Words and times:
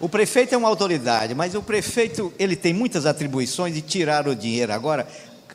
O 0.00 0.08
prefeito 0.08 0.54
é 0.54 0.58
uma 0.58 0.68
autoridade, 0.68 1.34
mas 1.34 1.54
o 1.54 1.62
prefeito 1.62 2.32
ele 2.38 2.56
tem 2.56 2.72
muitas 2.72 3.04
atribuições 3.04 3.76
e 3.76 3.82
tiraram 3.82 4.32
o 4.32 4.34
dinheiro 4.34 4.72
agora, 4.72 5.06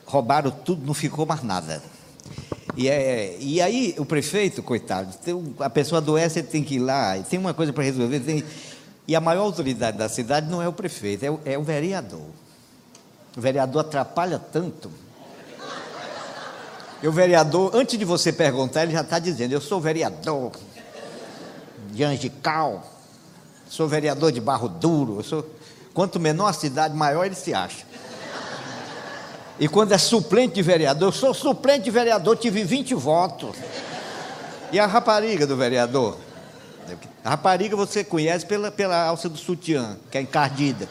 roubaram 0.04 0.52
tudo, 0.52 0.86
não 0.86 0.94
ficou 0.94 1.26
mais 1.26 1.42
nada. 1.42 1.82
E, 2.76 2.88
é, 2.88 3.36
e 3.40 3.60
aí 3.60 3.96
o 3.98 4.04
prefeito, 4.04 4.62
coitado, 4.62 5.12
tem, 5.24 5.54
a 5.58 5.68
pessoa 5.68 5.98
adoece, 5.98 6.38
ele 6.38 6.46
tem 6.46 6.62
que 6.62 6.76
ir 6.76 6.78
lá, 6.78 7.18
tem 7.28 7.40
uma 7.40 7.52
coisa 7.52 7.72
para 7.72 7.82
resolver. 7.82 8.20
Tem, 8.20 8.44
e 9.08 9.16
a 9.16 9.20
maior 9.20 9.42
autoridade 9.42 9.98
da 9.98 10.08
cidade 10.08 10.48
não 10.48 10.62
é 10.62 10.68
o 10.68 10.72
prefeito, 10.72 11.24
é 11.24 11.30
o, 11.30 11.40
é 11.44 11.58
o 11.58 11.64
vereador. 11.64 12.28
O 13.36 13.40
vereador 13.40 13.80
atrapalha 13.80 14.38
tanto. 14.38 14.92
E 17.02 17.08
o 17.08 17.12
vereador, 17.12 17.74
antes 17.74 17.98
de 17.98 18.04
você 18.04 18.32
perguntar, 18.32 18.84
ele 18.84 18.92
já 18.92 19.00
está 19.00 19.18
dizendo: 19.18 19.52
Eu 19.52 19.60
sou 19.60 19.80
vereador 19.80 20.52
de 21.90 22.04
Angical 22.04 22.95
sou 23.68 23.88
vereador 23.88 24.32
de 24.32 24.40
Barro 24.40 24.68
Duro, 24.68 25.22
sou... 25.22 25.44
quanto 25.92 26.20
menor 26.20 26.48
a 26.48 26.52
cidade, 26.52 26.94
maior 26.94 27.24
ele 27.24 27.34
se 27.34 27.52
acha. 27.52 27.84
E 29.58 29.68
quando 29.68 29.92
é 29.92 29.98
suplente 29.98 30.54
de 30.54 30.62
vereador, 30.62 31.08
eu 31.08 31.12
sou 31.12 31.32
suplente 31.32 31.84
de 31.84 31.90
vereador, 31.90 32.36
tive 32.36 32.62
20 32.62 32.94
votos. 32.94 33.56
E 34.70 34.78
a 34.78 34.86
rapariga 34.86 35.46
do 35.46 35.56
vereador? 35.56 36.18
A 37.24 37.30
rapariga 37.30 37.74
você 37.74 38.04
conhece 38.04 38.44
pela, 38.44 38.70
pela 38.70 39.02
alça 39.02 39.28
do 39.28 39.38
sutiã, 39.38 39.96
que 40.10 40.18
é 40.18 40.20
encardida. 40.20 40.88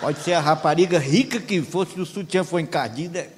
Pode 0.00 0.20
ser 0.20 0.34
a 0.34 0.40
rapariga 0.40 0.98
rica 0.98 1.40
que 1.40 1.60
fosse 1.60 1.96
do 1.96 2.06
sutiã 2.06 2.44
for 2.44 2.60
encardida. 2.60 3.28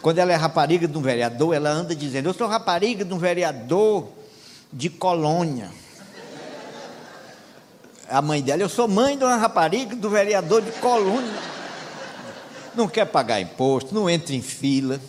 Quando 0.00 0.18
ela 0.18 0.32
é 0.32 0.36
rapariga 0.36 0.88
de 0.88 0.96
um 0.96 1.02
vereador, 1.02 1.54
ela 1.54 1.68
anda 1.68 1.94
dizendo: 1.94 2.30
Eu 2.30 2.34
sou 2.34 2.46
rapariga 2.46 3.04
de 3.04 3.12
um 3.12 3.18
vereador 3.18 4.08
de 4.72 4.88
colônia 4.88 5.70
a 8.08 8.22
mãe 8.22 8.42
dela, 8.42 8.62
eu 8.62 8.68
sou 8.68 8.88
mãe 8.88 9.16
de 9.16 9.24
uma 9.24 9.36
rapariga 9.36 9.94
do 9.94 10.08
vereador 10.08 10.62
de 10.62 10.72
Colônia. 10.72 11.38
Não 12.74 12.88
quer 12.88 13.06
pagar 13.06 13.40
imposto, 13.40 13.94
não 13.94 14.08
entra 14.08 14.34
em 14.34 14.42
fila. 14.42 15.00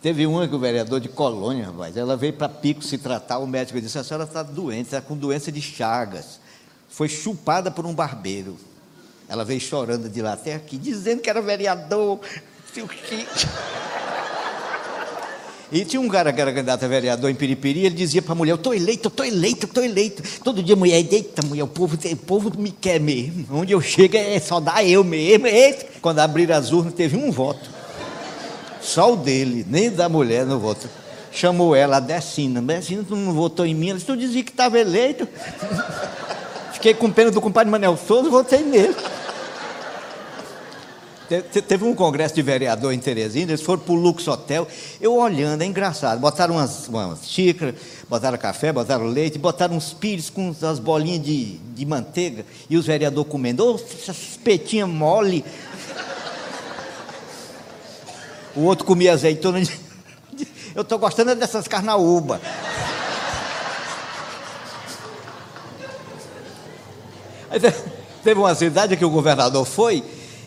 Teve 0.00 0.26
uma 0.26 0.48
que 0.48 0.54
o 0.54 0.58
vereador 0.58 1.00
de 1.00 1.08
Colônia, 1.08 1.66
rapaz, 1.66 1.96
ela 1.96 2.16
veio 2.16 2.32
para 2.32 2.48
Pico 2.48 2.82
se 2.82 2.98
tratar, 2.98 3.38
o 3.38 3.46
médico 3.46 3.80
disse, 3.80 3.98
a 3.98 4.04
senhora 4.04 4.24
está 4.24 4.42
doente, 4.42 4.86
está 4.86 5.00
com 5.00 5.16
doença 5.16 5.52
de 5.52 5.60
Chagas. 5.60 6.40
Foi 6.88 7.08
chupada 7.08 7.70
por 7.70 7.86
um 7.86 7.94
barbeiro. 7.94 8.58
Ela 9.28 9.44
veio 9.44 9.60
chorando 9.60 10.08
de 10.08 10.20
lá 10.20 10.32
até 10.32 10.54
aqui, 10.54 10.76
dizendo 10.76 11.22
que 11.22 11.30
era 11.30 11.40
vereador. 11.40 12.20
Seu 12.74 12.88
Chico. 12.88 13.30
E 15.72 15.86
tinha 15.86 16.02
um 16.02 16.08
cara 16.08 16.30
que 16.34 16.38
era 16.38 16.52
candidato 16.52 16.84
a 16.84 16.88
vereador 16.88 17.30
em 17.30 17.34
Piripiri, 17.34 17.86
ele 17.86 17.94
dizia 17.94 18.20
para 18.20 18.32
a 18.32 18.34
mulher: 18.34 18.52
Eu 18.52 18.56
estou 18.56 18.74
eleito, 18.74 19.06
eu 19.06 19.08
estou 19.08 19.24
eleito, 19.24 19.64
eu 19.64 19.68
estou 19.68 19.82
eleito. 19.82 20.22
Todo 20.44 20.62
dia 20.62 20.74
a 20.74 20.78
mulher, 20.78 20.96
eita, 21.10 21.40
mulher, 21.46 21.62
o 21.62 21.66
povo, 21.66 21.96
o 21.96 22.16
povo 22.16 22.52
me 22.58 22.70
quer 22.70 23.00
mesmo. 23.00 23.46
Onde 23.50 23.72
eu 23.72 23.80
chego 23.80 24.14
é 24.14 24.38
só 24.38 24.60
dar 24.60 24.84
eu 24.84 25.02
mesmo. 25.02 25.46
Eita. 25.46 25.86
Quando 26.02 26.18
abriram 26.18 26.54
as 26.56 26.72
urnas, 26.72 26.92
teve 26.92 27.16
um 27.16 27.30
voto. 27.30 27.70
Só 28.82 29.14
o 29.14 29.16
dele, 29.16 29.64
nem 29.66 29.90
da 29.90 30.10
mulher 30.10 30.44
no 30.44 30.58
voto. 30.58 30.90
Chamou 31.30 31.74
ela, 31.74 32.00
Decina. 32.00 32.60
Decina, 32.60 33.02
tu 33.08 33.16
não 33.16 33.32
votou 33.32 33.64
em 33.64 33.74
mim? 33.74 33.88
Ela 33.88 33.98
disse: 33.98 34.06
Tu 34.06 34.16
dizia 34.18 34.44
que 34.44 34.50
estava 34.50 34.78
eleito. 34.78 35.26
Fiquei 36.74 36.92
com 36.92 37.10
pena 37.10 37.30
do 37.30 37.40
compadre 37.40 37.70
Manel 37.70 37.96
Souza, 37.96 38.28
votei 38.28 38.60
nele. 38.60 38.94
Teve 41.40 41.84
um 41.84 41.94
congresso 41.94 42.34
de 42.34 42.42
vereador 42.42 42.92
em 42.92 42.98
Teresina, 42.98 43.52
eles 43.52 43.62
foram 43.62 43.80
para 43.80 43.92
o 43.92 43.96
Lux 43.96 44.26
Hotel. 44.28 44.66
Eu 45.00 45.14
olhando, 45.16 45.62
é 45.62 45.66
engraçado. 45.66 46.18
Botaram 46.18 46.56
umas, 46.56 46.88
umas 46.88 47.28
xícaras, 47.28 47.74
botaram 48.08 48.36
café, 48.36 48.72
botaram 48.72 49.06
leite, 49.06 49.38
botaram 49.38 49.76
uns 49.76 49.94
pires 49.94 50.28
com 50.28 50.54
as 50.62 50.78
bolinhas 50.78 51.22
de, 51.22 51.58
de 51.58 51.86
manteiga. 51.86 52.44
E 52.68 52.76
os 52.76 52.84
vereadores 52.84 53.30
comendo. 53.30 53.64
Oh, 53.64 53.74
essas 53.76 54.38
petinhas 54.42 54.88
mole. 54.88 55.44
O 58.54 58.62
outro 58.62 58.84
comia 58.84 59.12
azeitona. 59.12 59.62
Eu 60.74 60.82
estou 60.82 60.98
gostando 60.98 61.34
dessas 61.34 61.66
carnaúba. 61.68 62.40
Teve 68.22 68.40
uma 68.40 68.54
cidade 68.54 68.96
que 68.96 69.04
o 69.04 69.10
governador 69.10 69.64
foi 69.66 70.02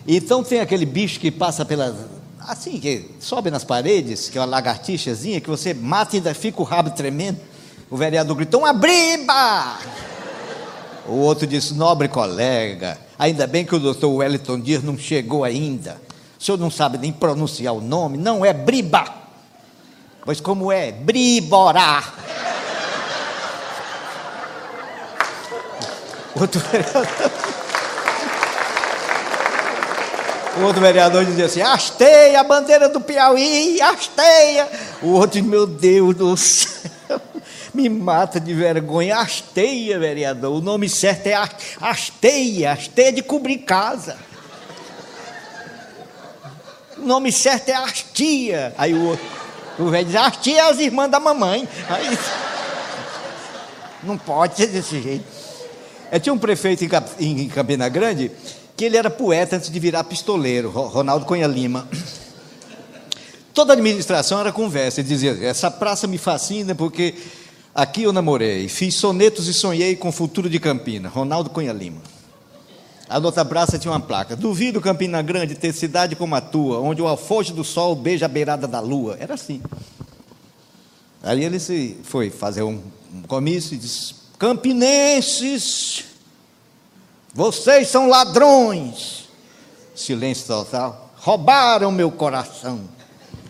então 0.07 0.43
tem 0.43 0.59
aquele 0.59 0.85
bicho 0.85 1.19
que 1.19 1.31
passa 1.31 1.66
pelas. 1.66 1.95
Assim, 2.39 2.79
que 2.79 3.09
sobe 3.19 3.49
nas 3.49 3.63
paredes, 3.63 4.29
que 4.29 4.38
é 4.38 4.41
uma 4.41 4.45
lagartixazinha, 4.45 5.41
que 5.41 5.49
você 5.49 5.73
mata 5.73 6.16
e 6.16 6.19
ainda 6.19 6.31
fica 6.33 6.61
o 6.61 6.63
rabo 6.63 6.91
tremendo. 6.91 7.39
O 7.89 7.97
vereador 7.97 8.35
gritou: 8.35 8.61
uma 8.61 8.73
briba! 8.73 9.79
O 11.07 11.15
outro 11.17 11.47
disse: 11.47 11.73
nobre 11.73 12.07
colega, 12.07 12.99
ainda 13.17 13.47
bem 13.47 13.65
que 13.65 13.73
o 13.73 13.79
doutor 13.79 14.09
Wellington 14.09 14.59
Dias 14.59 14.83
não 14.83 14.95
chegou 14.97 15.44
ainda. 15.44 15.99
O 16.39 16.44
senhor 16.44 16.57
não 16.57 16.69
sabe 16.69 16.99
nem 16.99 17.11
pronunciar 17.11 17.73
o 17.73 17.81
nome, 17.81 18.17
não 18.17 18.45
é 18.45 18.53
briba. 18.53 19.05
Pois 20.23 20.39
como 20.39 20.71
é? 20.71 20.91
Briborá. 20.91 22.03
Outro 26.39 26.59
vereador. 26.71 27.64
O 30.57 30.61
outro 30.61 30.81
vereador 30.81 31.25
dizia 31.25 31.45
assim: 31.45 31.61
hasteia 31.61 32.39
a 32.39 32.43
bandeira 32.43 32.88
do 32.88 33.01
Piauí, 33.01 33.81
hasteia. 33.81 34.69
O 35.01 35.09
outro, 35.09 35.43
meu 35.43 35.67
Deus 35.67 36.16
do 36.16 36.38
céu, 36.38 37.19
me 37.73 37.89
mata 37.89 38.39
de 38.39 38.53
vergonha. 38.53 39.17
Hasteia, 39.17 39.99
vereador. 39.99 40.57
O 40.57 40.61
nome 40.61 40.88
certo 40.88 41.27
é 41.27 41.33
hasteia, 41.81 42.71
hasteia 42.71 43.11
de 43.11 43.21
cobrir 43.21 43.59
casa. 43.59 44.17
O 46.97 47.01
nome 47.01 47.33
certo 47.33 47.69
é 47.69 47.73
hastia. 47.73 48.73
Aí 48.77 48.94
o 48.94 49.09
outro, 49.09 49.25
o 49.77 49.89
velho 49.89 50.05
diz: 50.05 50.15
hastia 50.15 50.61
é 50.61 50.69
as 50.69 50.79
irmãs 50.79 51.11
da 51.11 51.19
mamãe. 51.19 51.67
Aí, 51.89 52.17
não 54.03 54.17
pode 54.17 54.55
ser 54.55 54.67
desse 54.67 55.01
jeito. 55.01 55.25
Eu 56.09 56.19
tinha 56.19 56.31
um 56.31 56.38
prefeito 56.38 56.85
em 57.19 57.49
Campina 57.49 57.89
Grande 57.89 58.31
que 58.75 58.86
ele 58.86 58.97
era 58.97 59.09
poeta 59.09 59.56
antes 59.56 59.69
de 59.69 59.80
virar 59.80 60.03
pistoleiro, 60.03 60.69
Ronaldo 60.69 61.25
Cunha 61.25 61.47
Lima. 61.47 61.88
Toda 63.53 63.74
administração 63.74 64.40
era 64.40 64.52
conversa, 64.52 65.00
ele 65.00 65.08
dizia: 65.08 65.38
essa 65.41 65.72
praça 65.72 66.08
me 66.08 66.18
fascina 66.18 66.75
porque 66.75 67.16
aqui 67.74 68.03
eu 68.03 68.12
namorei, 68.12 68.68
fiz 68.68 68.96
sonetos 68.96 69.47
e 69.47 69.53
sonhei 69.53 69.96
com 69.96 70.09
o 70.09 70.12
futuro 70.12 70.50
de 70.50 70.59
Campina, 70.59 71.08
Ronaldo 71.08 71.50
Cunha 71.50 71.72
Lima. 71.72 72.02
A 73.08 73.19
outra 73.19 73.46
praça 73.46 73.80
tinha 73.80 73.91
uma 73.91 74.00
placa: 74.00 74.36
Duvido 74.36 74.81
Campina 74.81 75.22
Grande 75.22 75.56
ter 75.56 75.72
cidade 75.72 76.16
como 76.16 76.36
a 76.36 76.42
tua, 76.42 76.80
onde 76.80 77.02
o 77.02 77.07
alfoge 77.07 77.53
do 77.53 77.63
sol 77.63 77.96
beija 77.96 78.25
a 78.25 78.30
beirada 78.30 78.68
da 78.68 78.80
lua. 78.80 79.16
Era 79.19 79.36
assim. 79.36 79.62
Aí 81.24 81.44
ele 81.44 81.59
se 81.59 81.97
foi 82.03 82.30
fazer 82.30 82.63
um 82.63 82.81
comício 83.28 83.75
e 83.75 83.78
disse: 83.78 84.16
Campinenses, 84.38 86.03
vocês 87.35 87.90
são 87.90 88.07
ladrões. 88.07 89.28
Silêncio 89.94 90.47
total. 90.47 91.12
Roubaram 91.18 91.91
meu 91.91 92.09
coração. 92.09 92.79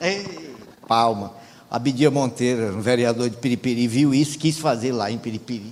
Ei, 0.02 0.56
palma. 0.88 1.34
Abidia 1.70 2.10
Monteiro, 2.10 2.78
um 2.78 2.82
vereador 2.82 3.30
de 3.30 3.38
Piripiri, 3.38 3.88
viu 3.88 4.12
isso, 4.12 4.40
quis 4.40 4.58
fazer 4.58 4.92
lá 4.92 5.12
em 5.12 5.20
Piripiri. 5.20 5.72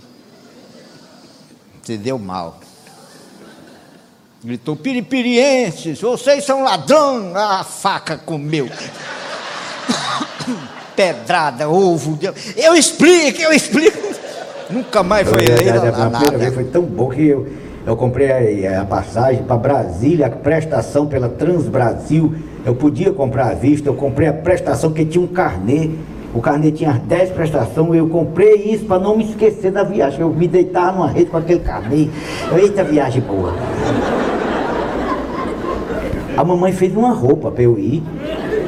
Se 1.82 1.98
deu 1.98 2.20
mal. 2.20 2.60
Gritou: 4.44 4.76
Piripirienses, 4.76 6.00
vocês 6.00 6.46
são 6.46 6.64
ladrões. 6.64 7.36
Ah, 7.36 7.62
a 7.62 7.64
faca 7.64 8.16
comeu. 8.16 8.70
Pedrada, 10.96 11.68
ovo. 11.68 12.20
Eu 12.56 12.76
explico, 12.76 13.42
eu 13.42 13.52
explico. 13.52 13.98
Nunca 14.70 15.02
mais 15.02 15.28
foi 15.28 15.48
aí. 15.48 15.70
A 15.70 16.10
primeira 16.12 16.38
vez 16.38 16.54
foi 16.54 16.66
tão 16.66 16.84
bom 16.84 17.10
que 17.10 17.26
eu 17.26 17.63
eu 17.86 17.98
comprei 17.98 18.66
a, 18.66 18.82
a 18.82 18.86
passagem 18.86 19.44
para 19.44 19.58
Brasília, 19.58 20.28
a 20.28 20.30
prestação 20.30 21.06
pela 21.06 21.28
Transbrasil. 21.28 22.34
Eu 22.66 22.74
podia 22.76 23.12
comprar 23.12 23.52
à 23.52 23.54
vista, 23.54 23.90
eu 23.90 23.94
comprei 23.94 24.28
a 24.28 24.34
prestação 24.34 24.92
que 24.92 25.04
tinha 25.04 25.24
um 25.24 25.28
carnê. 25.28 25.92
O 26.34 26.40
carnê 26.40 26.72
tinha 26.72 26.94
10 26.94 27.32
prestações, 27.32 27.94
eu 27.94 28.08
comprei 28.08 28.56
isso 28.56 28.86
para 28.86 29.00
não 29.00 29.18
me 29.18 29.26
esquecer 29.26 29.72
da 29.72 29.84
viagem. 29.84 30.22
Eu 30.22 30.30
me 30.30 30.48
deitava 30.48 30.94
numa 30.94 31.10
rede 31.10 31.30
com 31.30 31.38
aquele 31.38 31.60
carnê. 31.60 32.08
Eita 32.56 32.84
viagem 32.84 33.22
boa. 33.22 33.54
A 36.36 36.44
mamãe 36.44 36.72
fez 36.72 36.96
uma 36.96 37.14
roupa 37.14 37.52
para 37.52 37.64
eu 37.64 37.78
ir. 37.78 38.02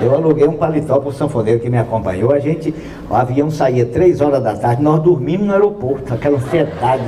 Eu 0.02 0.14
aluguei 0.14 0.46
um 0.46 0.58
paletó 0.58 1.00
para 1.00 1.10
o 1.10 1.14
sanfoneiro 1.14 1.60
que 1.62 1.70
me 1.70 1.78
acompanhou. 1.78 2.34
A 2.34 2.40
gente, 2.40 2.76
o 3.10 3.16
avião 3.16 3.50
saía 3.50 3.86
três 3.86 4.20
horas 4.20 4.44
da 4.44 4.54
tarde, 4.56 4.84
nós 4.84 5.02
dormimos 5.02 5.48
no 5.48 5.54
aeroporto, 5.54 6.14
aquela 6.14 6.38
ansiedade 6.38 7.02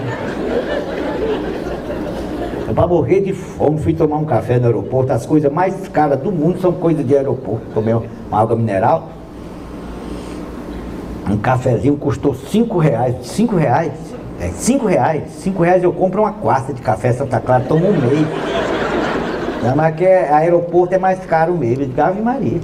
para 2.73 2.87
morrer 2.87 3.21
de 3.21 3.33
fome, 3.33 3.79
fui 3.79 3.93
tomar 3.93 4.17
um 4.17 4.25
café 4.25 4.59
no 4.59 4.65
aeroporto. 4.65 5.13
As 5.13 5.25
coisas 5.25 5.51
mais 5.51 5.87
caras 5.87 6.19
do 6.19 6.31
mundo 6.31 6.59
são 6.59 6.71
coisas 6.71 7.05
de 7.05 7.15
aeroporto. 7.15 7.65
Tomei 7.73 7.93
uma 7.93 8.05
água 8.31 8.55
mineral. 8.55 9.09
Um 11.29 11.37
cafezinho 11.37 11.95
custou 11.97 12.33
cinco 12.33 12.77
reais. 12.77 13.15
Cinco 13.23 13.55
reais? 13.55 13.93
É, 14.39 14.49
cinco 14.49 14.85
reais. 14.85 15.23
Cinco 15.39 15.63
reais 15.63 15.83
eu 15.83 15.91
compro 15.91 16.21
uma 16.21 16.33
quarta 16.33 16.73
de 16.73 16.81
café 16.81 17.11
Santa 17.11 17.39
Clara, 17.39 17.63
tomo 17.67 17.87
um 17.87 17.93
meio. 17.93 18.27
Não, 19.63 19.75
mas 19.75 19.95
que 19.95 20.05
é, 20.05 20.31
aeroporto 20.31 20.93
é 20.93 20.97
mais 20.97 21.19
caro 21.25 21.53
mesmo, 21.53 21.85
de 21.85 21.99
Ave 21.99 22.21
Maria. 22.21 22.59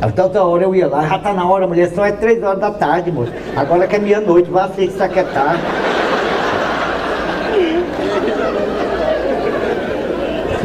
Até 0.00 0.22
outra 0.22 0.44
hora 0.44 0.62
eu 0.62 0.74
ia 0.74 0.86
lá, 0.86 1.06
já 1.06 1.18
tá 1.18 1.32
na 1.32 1.44
hora, 1.44 1.66
mulher, 1.66 1.90
só 1.92 2.04
é 2.04 2.12
três 2.12 2.42
horas 2.42 2.60
da 2.60 2.70
tarde, 2.70 3.10
moço. 3.10 3.32
Agora 3.56 3.86
que 3.86 3.96
é 3.96 3.98
meia-noite, 3.98 4.50
vá 4.50 4.68
ser 4.68 4.88
que 4.88 5.18
é. 5.18 5.26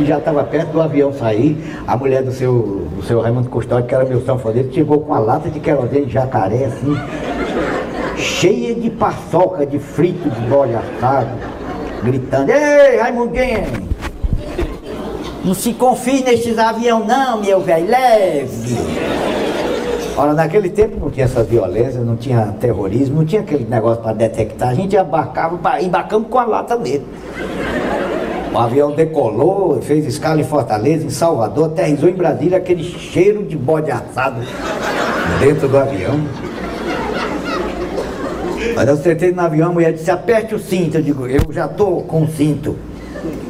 Se 0.03 0.09
já 0.09 0.17
estava 0.17 0.44
perto 0.44 0.71
do 0.71 0.81
avião 0.81 1.13
sair, 1.13 1.57
a 1.88 1.95
mulher 1.95 2.23
do 2.23 2.31
seu, 2.33 2.89
do 2.94 3.01
seu 3.03 3.21
Raimundo 3.21 3.47
Custódio, 3.47 3.88
que 3.88 3.95
era 3.95 4.03
meu 4.03 4.19
sanfoneiro, 4.25 4.69
chegou 4.73 5.00
com 5.00 5.13
uma 5.13 5.19
lata 5.19 5.50
de 5.50 5.61
querosene 5.61 6.07
de 6.07 6.11
jacaré, 6.11 6.65
assim, 6.65 6.94
cheia 8.17 8.75
de 8.75 8.89
paçoca, 8.89 9.65
de 9.65 9.79
frito, 9.79 10.29
de 10.29 10.41
bode 10.41 10.73
assado, 10.75 11.29
gritando, 12.03 12.51
Ei, 12.51 12.97
Raimundinho! 12.97 13.63
Não 15.45 15.53
se 15.53 15.73
confie 15.73 16.21
nesses 16.21 16.59
aviões 16.59 17.07
não, 17.07 17.39
meu 17.39 17.61
velho, 17.61 17.88
leve! 17.89 18.75
Ora, 20.17 20.33
naquele 20.33 20.69
tempo 20.69 20.99
não 20.99 21.09
tinha 21.09 21.27
essa 21.27 21.45
violência, 21.45 22.01
não 22.01 22.17
tinha 22.17 22.53
terrorismo, 22.59 23.19
não 23.19 23.25
tinha 23.25 23.39
aquele 23.39 23.63
negócio 23.63 24.03
para 24.03 24.11
detectar, 24.11 24.67
a 24.67 24.73
gente 24.73 24.97
embarcava, 24.97 25.81
embarcamos 25.81 26.27
com 26.27 26.39
a 26.39 26.45
lata 26.45 26.75
mesmo. 26.75 27.07
O 28.53 28.57
avião 28.59 28.91
decolou, 28.91 29.81
fez 29.81 30.05
escala 30.05 30.39
em 30.39 30.44
Fortaleza, 30.44 31.03
em 31.03 31.09
Salvador, 31.09 31.65
aterrizou 31.65 32.07
em 32.07 32.13
Brasília, 32.13 32.59
aquele 32.59 32.83
cheiro 32.83 33.44
de 33.44 33.57
bode 33.57 33.89
assado 33.89 34.41
dentro 35.39 35.67
do 35.67 35.75
avião. 35.75 36.19
Mas 38.75 38.88
eu 38.88 38.97
sentei 38.97 39.31
no 39.31 39.41
avião, 39.41 39.69
a 39.69 39.73
mulher 39.73 39.94
disse, 39.94 40.11
aperte 40.11 40.53
o 40.53 40.59
cinto. 40.59 40.97
Eu 40.97 41.01
digo, 41.01 41.25
eu 41.25 41.41
já 41.51 41.65
estou 41.65 42.03
com 42.03 42.23
o 42.23 42.27
cinto. 42.27 42.75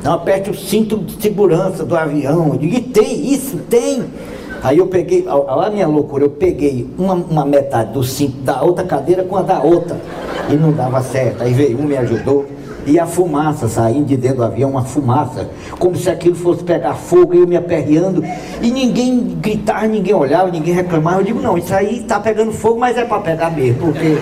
Não, 0.01 0.13
aperte 0.13 0.49
o 0.49 0.55
cinto 0.55 0.97
de 0.97 1.21
segurança 1.21 1.83
do 1.83 1.97
avião. 1.97 2.53
Eu 2.53 2.57
digo, 2.57 2.77
e 2.77 2.81
tem 2.81 3.33
isso, 3.33 3.57
tem. 3.69 4.05
Aí 4.63 4.77
eu 4.77 4.87
peguei, 4.87 5.25
olha 5.27 5.67
a 5.67 5.69
minha 5.69 5.87
loucura, 5.87 6.23
eu 6.23 6.29
peguei 6.29 6.89
uma, 6.97 7.13
uma 7.15 7.45
metade 7.45 7.91
do 7.91 8.03
cinto 8.03 8.37
da 8.37 8.61
outra 8.61 8.85
cadeira 8.85 9.23
com 9.25 9.35
a 9.35 9.41
da 9.41 9.61
outra. 9.61 9.97
E 10.49 10.55
não 10.55 10.71
dava 10.71 11.01
certo. 11.01 11.43
Aí 11.43 11.53
veio 11.53 11.77
um, 11.77 11.83
me 11.83 11.97
ajudou. 11.97 12.45
E 12.85 12.99
a 12.99 13.05
fumaça 13.05 13.67
saindo 13.69 14.05
de 14.05 14.17
dentro 14.17 14.37
do 14.37 14.43
avião, 14.43 14.71
uma 14.71 14.83
fumaça, 14.83 15.49
como 15.79 15.95
se 15.95 16.09
aquilo 16.09 16.35
fosse 16.35 16.63
pegar 16.63 16.93
fogo, 16.93 17.33
eu 17.33 17.47
me 17.47 17.55
aperreando, 17.55 18.21
e 18.61 18.71
ninguém 18.71 19.37
gritava, 19.39 19.87
ninguém 19.87 20.13
olhava, 20.13 20.51
ninguém 20.51 20.73
reclamava. 20.73 21.21
Eu 21.21 21.23
digo, 21.23 21.41
não, 21.41 21.57
isso 21.57 21.73
aí 21.73 21.99
está 21.99 22.19
pegando 22.19 22.51
fogo, 22.51 22.79
mas 22.79 22.97
é 22.97 23.05
para 23.05 23.19
pegar 23.21 23.51
mesmo, 23.51 23.79
porque 23.79 24.17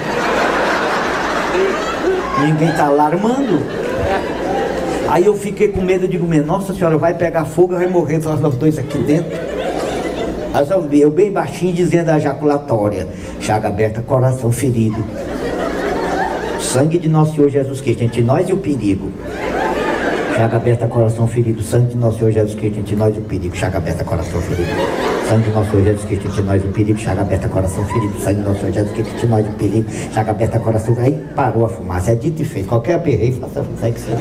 ninguém 2.45 2.69
está 2.69 2.85
alarmando. 2.85 3.61
Aí 5.09 5.25
eu 5.25 5.35
fiquei 5.35 5.69
com 5.69 5.81
medo, 5.81 6.05
eu 6.05 6.09
digo, 6.09 6.27
nossa 6.45 6.73
senhora, 6.73 6.97
vai 6.97 7.15
pegar 7.15 7.45
fogo, 7.45 7.73
vai 7.73 7.87
morrer 7.87 8.19
nós 8.19 8.39
dois 8.55 8.77
aqui 8.77 8.99
dentro. 8.99 9.39
Aí 10.53 11.01
eu 11.01 11.09
bem 11.09 11.31
baixinho 11.31 11.73
dizendo 11.73 12.09
a 12.09 12.17
ejaculatória, 12.17 13.07
chaga 13.39 13.69
aberta, 13.69 14.01
coração 14.01 14.51
ferido 14.51 15.03
sangue 16.71 16.97
de 16.97 17.09
nosso 17.09 17.35
Senhor 17.35 17.49
Jesus 17.49 17.81
Cristo 17.81 18.01
entre 18.01 18.21
nós 18.21 18.47
e 18.47 18.53
o 18.53 18.57
perigo. 18.57 19.11
Chaga 20.37 20.55
aberta, 20.55 20.87
coração 20.87 21.27
ferido. 21.27 21.61
Sangue 21.61 21.89
de 21.89 21.97
nosso 21.97 22.17
Senhor 22.17 22.31
Jesus 22.31 22.55
Cristo 22.55 22.79
entre 22.79 22.95
nós 22.95 23.13
e 23.13 23.19
o 23.19 23.21
perigo. 23.23 23.53
Chaga 23.53 23.77
aberta, 23.77 24.05
coração 24.05 24.41
ferido. 24.41 24.69
Sangue 25.27 25.43
de 25.43 25.51
nosso 25.51 25.69
Senhor 25.69 25.83
Jesus 25.83 26.05
Cristo 26.05 26.27
entre 26.29 26.41
nós 26.43 26.63
e 26.63 26.65
o 26.65 26.71
perigo. 26.71 26.97
Chaga 26.97 27.21
aberta, 27.21 27.49
coração 27.49 27.85
ferido. 27.85 28.19
Sangue 28.21 28.35
de 28.35 28.47
nosso 28.47 28.59
Senhor 28.61 28.71
Jesus 28.71 28.93
Cristo 28.93 29.15
entre 29.15 29.27
nós 29.27 29.45
e 29.45 29.49
o 29.49 29.53
perigo. 29.53 29.91
Chaga 30.13 30.31
aberta, 30.31 30.59
coração 30.59 30.95
Aí 30.97 31.23
parou 31.35 31.65
a 31.65 31.69
fumaça. 31.69 32.11
É 32.11 32.15
dito 32.15 32.41
e 32.41 32.45
feito. 32.45 32.69
Qualquer 32.69 32.95
aperreio, 32.95 33.33
faça 33.33 33.65
segue 33.81 33.95
que 33.95 33.99
seja. 33.99 34.17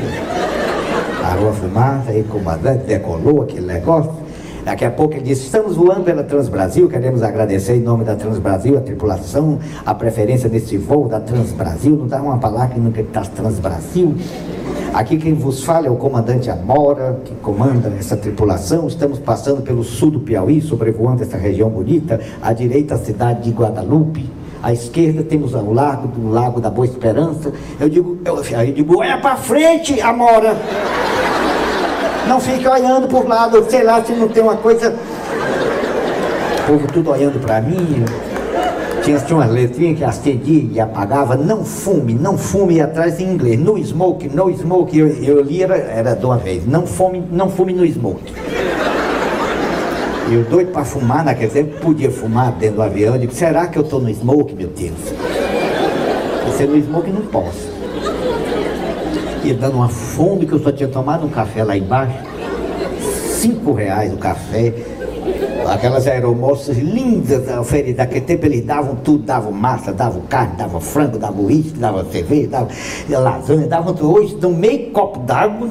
Parou 1.21 1.49
a 1.49 1.53
fumaça, 1.53 2.11
aí 2.11 2.23
comandante 2.23 2.85
decolou 2.85 3.43
aquele 3.43 3.65
negócio. 3.65 4.11
Daqui 4.63 4.85
a 4.85 4.91
pouco 4.91 5.15
ele 5.15 5.23
disse: 5.23 5.45
Estamos 5.45 5.75
voando 5.75 6.03
pela 6.03 6.23
Transbrasil, 6.23 6.87
queremos 6.87 7.23
agradecer 7.23 7.75
em 7.75 7.81
nome 7.81 8.03
da 8.03 8.15
Transbrasil, 8.15 8.77
a 8.77 8.81
tripulação, 8.81 9.59
a 9.85 9.93
preferência 9.93 10.47
nesse 10.49 10.77
voo 10.77 11.07
da 11.07 11.19
Transbrasil. 11.19 11.95
Não 11.95 12.07
dá 12.07 12.21
uma 12.21 12.37
palavra 12.37 12.75
que 12.75 12.79
nunca 12.79 13.01
está 13.01 13.21
Transbrasil. 13.21 14.15
Aqui 14.93 15.17
quem 15.17 15.33
vos 15.33 15.63
fala 15.63 15.87
é 15.87 15.89
o 15.89 15.95
comandante 15.95 16.49
Amora, 16.49 17.19
que 17.23 17.33
comanda 17.35 17.91
essa 17.97 18.17
tripulação. 18.17 18.87
Estamos 18.87 19.19
passando 19.19 19.61
pelo 19.61 19.83
sul 19.83 20.11
do 20.11 20.19
Piauí, 20.19 20.61
sobrevoando 20.61 21.23
essa 21.23 21.37
região 21.37 21.69
bonita. 21.69 22.19
À 22.41 22.51
direita, 22.51 22.95
a 22.95 22.97
cidade 22.97 23.43
de 23.43 23.51
Guadalupe. 23.51 24.29
À 24.61 24.71
esquerda 24.71 25.23
temos 25.23 25.55
o 25.55 25.73
lago 25.73 26.07
do 26.07 26.29
Lago 26.29 26.61
da 26.61 26.69
Boa 26.69 26.85
Esperança. 26.85 27.51
Eu 27.79 27.89
digo, 27.89 28.19
eu, 28.23 28.35
eu 28.35 28.73
digo, 28.73 28.99
olha 28.99 29.17
para 29.17 29.37
frente, 29.37 29.99
Amora! 30.01 30.55
Não 32.31 32.39
fica 32.39 32.71
olhando 32.71 33.09
por 33.09 33.27
lado, 33.27 33.61
sei 33.69 33.83
lá 33.83 34.01
se 34.01 34.13
não 34.13 34.29
tem 34.29 34.41
uma 34.41 34.55
coisa. 34.55 34.95
O 36.61 36.65
povo 36.65 36.87
tudo 36.87 37.11
olhando 37.11 37.37
para 37.41 37.59
mim. 37.59 38.05
Tinha, 39.03 39.19
tinha 39.19 39.37
umas 39.37 39.51
letrinhas 39.51 39.97
que 39.97 40.03
acendia 40.05 40.69
e 40.71 40.79
apagava, 40.79 41.35
não 41.35 41.65
fume, 41.65 42.13
não 42.13 42.37
fume, 42.37 42.79
atrás 42.79 43.19
em 43.19 43.25
inglês, 43.33 43.59
no 43.59 43.77
smoke, 43.83 44.29
no 44.29 44.49
smoke, 44.55 44.97
eu, 44.97 45.07
eu 45.07 45.41
li, 45.41 45.61
era, 45.61 45.75
era 45.75 46.13
de 46.13 46.25
uma 46.25 46.37
vez, 46.37 46.65
não 46.65 46.87
fume, 46.87 47.21
não 47.29 47.49
fume 47.49 47.73
no 47.73 47.85
smoke. 47.85 48.33
Eu 50.31 50.45
doido 50.45 50.71
para 50.71 50.85
fumar, 50.85 51.25
naquele 51.25 51.51
tempo 51.51 51.81
podia 51.81 52.11
fumar 52.11 52.53
dentro 52.53 52.77
do 52.77 52.83
avião, 52.83 53.15
eu 53.15 53.19
digo, 53.19 53.33
será 53.33 53.67
que 53.67 53.77
eu 53.77 53.83
estou 53.83 53.99
no 53.99 54.09
smoke, 54.09 54.55
meu 54.55 54.69
Deus? 54.69 54.93
Você 56.45 56.65
no 56.65 56.81
smoke 56.81 57.09
não 57.09 57.23
posso 57.23 57.70
ia 59.43 59.53
dando 59.53 59.75
uma 59.75 59.89
fome 59.89 60.45
que 60.45 60.53
eu 60.53 60.59
só 60.59 60.71
tinha 60.71 60.89
tomado 60.89 61.25
um 61.25 61.29
café 61.29 61.63
lá 61.63 61.77
embaixo. 61.77 62.17
Cinco 63.39 63.73
reais 63.73 64.13
o 64.13 64.17
café. 64.17 64.73
Aquelas 65.67 66.07
aeromoças 66.07 66.77
lindas 66.77 67.47
oferecidas, 67.57 67.97
naquele 67.97 68.21
tempo 68.21 68.45
eles 68.45 68.65
davam 68.65 68.95
tudo, 68.95 69.23
davam 69.23 69.51
massa, 69.51 69.93
davam 69.93 70.21
carne, 70.21 70.55
davam 70.57 70.81
frango, 70.81 71.17
davam 71.17 71.45
uísque, 71.45 71.79
davam 71.79 72.03
cerveja, 72.11 72.49
davam 72.49 72.69
lasanha, 73.09 73.67
davam 73.67 73.93
tudo. 73.93 74.13
Hoje 74.13 74.35
dão 74.35 74.51
meio 74.51 74.91
copo 74.91 75.19
d'água 75.19 75.69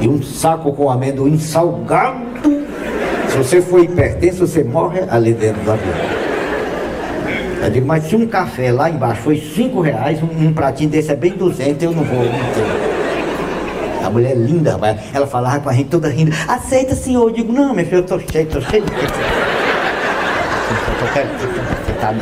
e 0.00 0.08
um 0.08 0.22
saco 0.22 0.72
com 0.72 0.90
amendoim 0.90 1.38
salgado. 1.38 2.34
Se 3.28 3.38
você 3.38 3.60
for 3.60 3.82
hipertenso, 3.82 4.46
você 4.46 4.62
morre 4.62 5.00
ali 5.08 5.32
dentro 5.32 5.62
do 5.62 5.72
avião. 5.72 6.23
Eu 7.64 7.70
digo, 7.70 7.86
mas 7.86 8.04
se 8.04 8.14
um 8.14 8.26
café 8.26 8.70
lá 8.70 8.90
embaixo 8.90 9.22
foi 9.22 9.36
cinco 9.38 9.80
reais, 9.80 10.22
um, 10.22 10.48
um 10.48 10.52
pratinho 10.52 10.90
desse 10.90 11.10
é 11.10 11.16
bem 11.16 11.32
200, 11.32 11.82
eu 11.82 11.92
não 11.92 12.04
vou. 12.04 12.22
Não 12.22 14.06
a 14.06 14.10
mulher 14.10 14.32
é 14.32 14.34
linda, 14.34 14.72
rapaz. 14.72 15.00
Ela 15.14 15.26
falava 15.26 15.60
com 15.60 15.70
a 15.70 15.72
gente 15.72 15.88
toda 15.88 16.10
rindo. 16.10 16.30
Aceita, 16.46 16.94
senhor. 16.94 17.22
Eu 17.22 17.30
digo, 17.30 17.50
não, 17.50 17.72
meu 17.74 17.86
filho, 17.86 17.98
eu 17.98 18.02
tô 18.02 18.18
cheio, 18.18 18.46
tô 18.46 18.60
cheio. 18.60 18.84
Eu 18.84 18.92
quero 21.14 21.28
aceitar, 21.82 22.14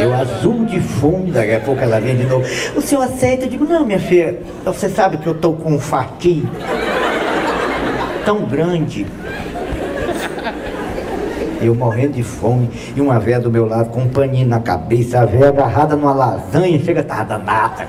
Eu 0.00 0.12
azul 0.12 0.64
de 0.64 0.80
fome, 0.80 1.30
daqui 1.30 1.52
a 1.52 1.60
pouco 1.60 1.80
ela 1.80 2.00
vem 2.00 2.16
de 2.16 2.24
novo. 2.24 2.44
O 2.74 2.80
senhor 2.80 3.02
aceita? 3.02 3.44
Eu 3.44 3.48
digo, 3.48 3.64
não, 3.64 3.86
minha 3.86 4.00
filha, 4.00 4.40
você 4.64 4.88
sabe 4.88 5.18
que 5.18 5.26
eu 5.28 5.34
tô 5.34 5.52
com 5.52 5.74
um 5.74 5.78
fartinho 5.78 6.50
tão 8.24 8.44
grande 8.44 9.06
eu 11.66 11.74
morrendo 11.74 12.12
de 12.12 12.22
fome, 12.22 12.70
e 12.94 13.00
uma 13.00 13.18
véia 13.18 13.40
do 13.40 13.50
meu 13.50 13.66
lado 13.66 13.90
com 13.90 14.00
um 14.02 14.08
paninho 14.08 14.46
na 14.46 14.60
cabeça, 14.60 15.20
a 15.20 15.24
véia 15.24 15.48
agarrada 15.48 15.96
numa 15.96 16.12
lasanha, 16.12 16.78
chega, 16.78 17.02
tava 17.02 17.24
danada. 17.24 17.86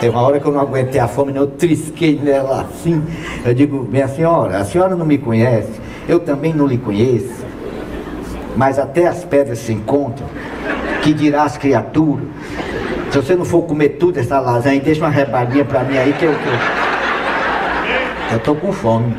Tem 0.00 0.10
uma 0.10 0.20
hora 0.22 0.40
que 0.40 0.46
eu 0.46 0.52
não 0.52 0.60
aguentei 0.60 1.00
a 1.00 1.06
fome, 1.06 1.34
eu 1.36 1.46
trisquei 1.46 2.18
nela 2.20 2.62
assim. 2.62 3.02
Eu 3.44 3.54
digo, 3.54 3.86
minha 3.88 4.08
senhora, 4.08 4.58
a 4.58 4.64
senhora 4.64 4.96
não 4.96 5.06
me 5.06 5.16
conhece, 5.16 5.80
eu 6.08 6.18
também 6.18 6.52
não 6.52 6.66
lhe 6.66 6.76
conheço, 6.76 7.44
mas 8.56 8.78
até 8.78 9.06
as 9.06 9.24
pedras 9.24 9.60
se 9.60 9.72
encontram, 9.72 10.26
que 11.02 11.12
dirá 11.14 11.44
as 11.44 11.56
criaturas. 11.56 12.26
Se 13.10 13.18
você 13.18 13.36
não 13.36 13.44
for 13.44 13.62
comer 13.62 13.90
tudo 13.90 14.18
essa 14.18 14.40
lasanha, 14.40 14.80
deixa 14.80 15.00
uma 15.00 15.10
rebadinha 15.10 15.64
pra 15.64 15.84
mim 15.84 15.98
aí 15.98 16.12
que 16.14 16.24
eu. 16.24 16.34
Eu 18.32 18.38
tô 18.40 18.54
com 18.54 18.72
fome. 18.72 19.14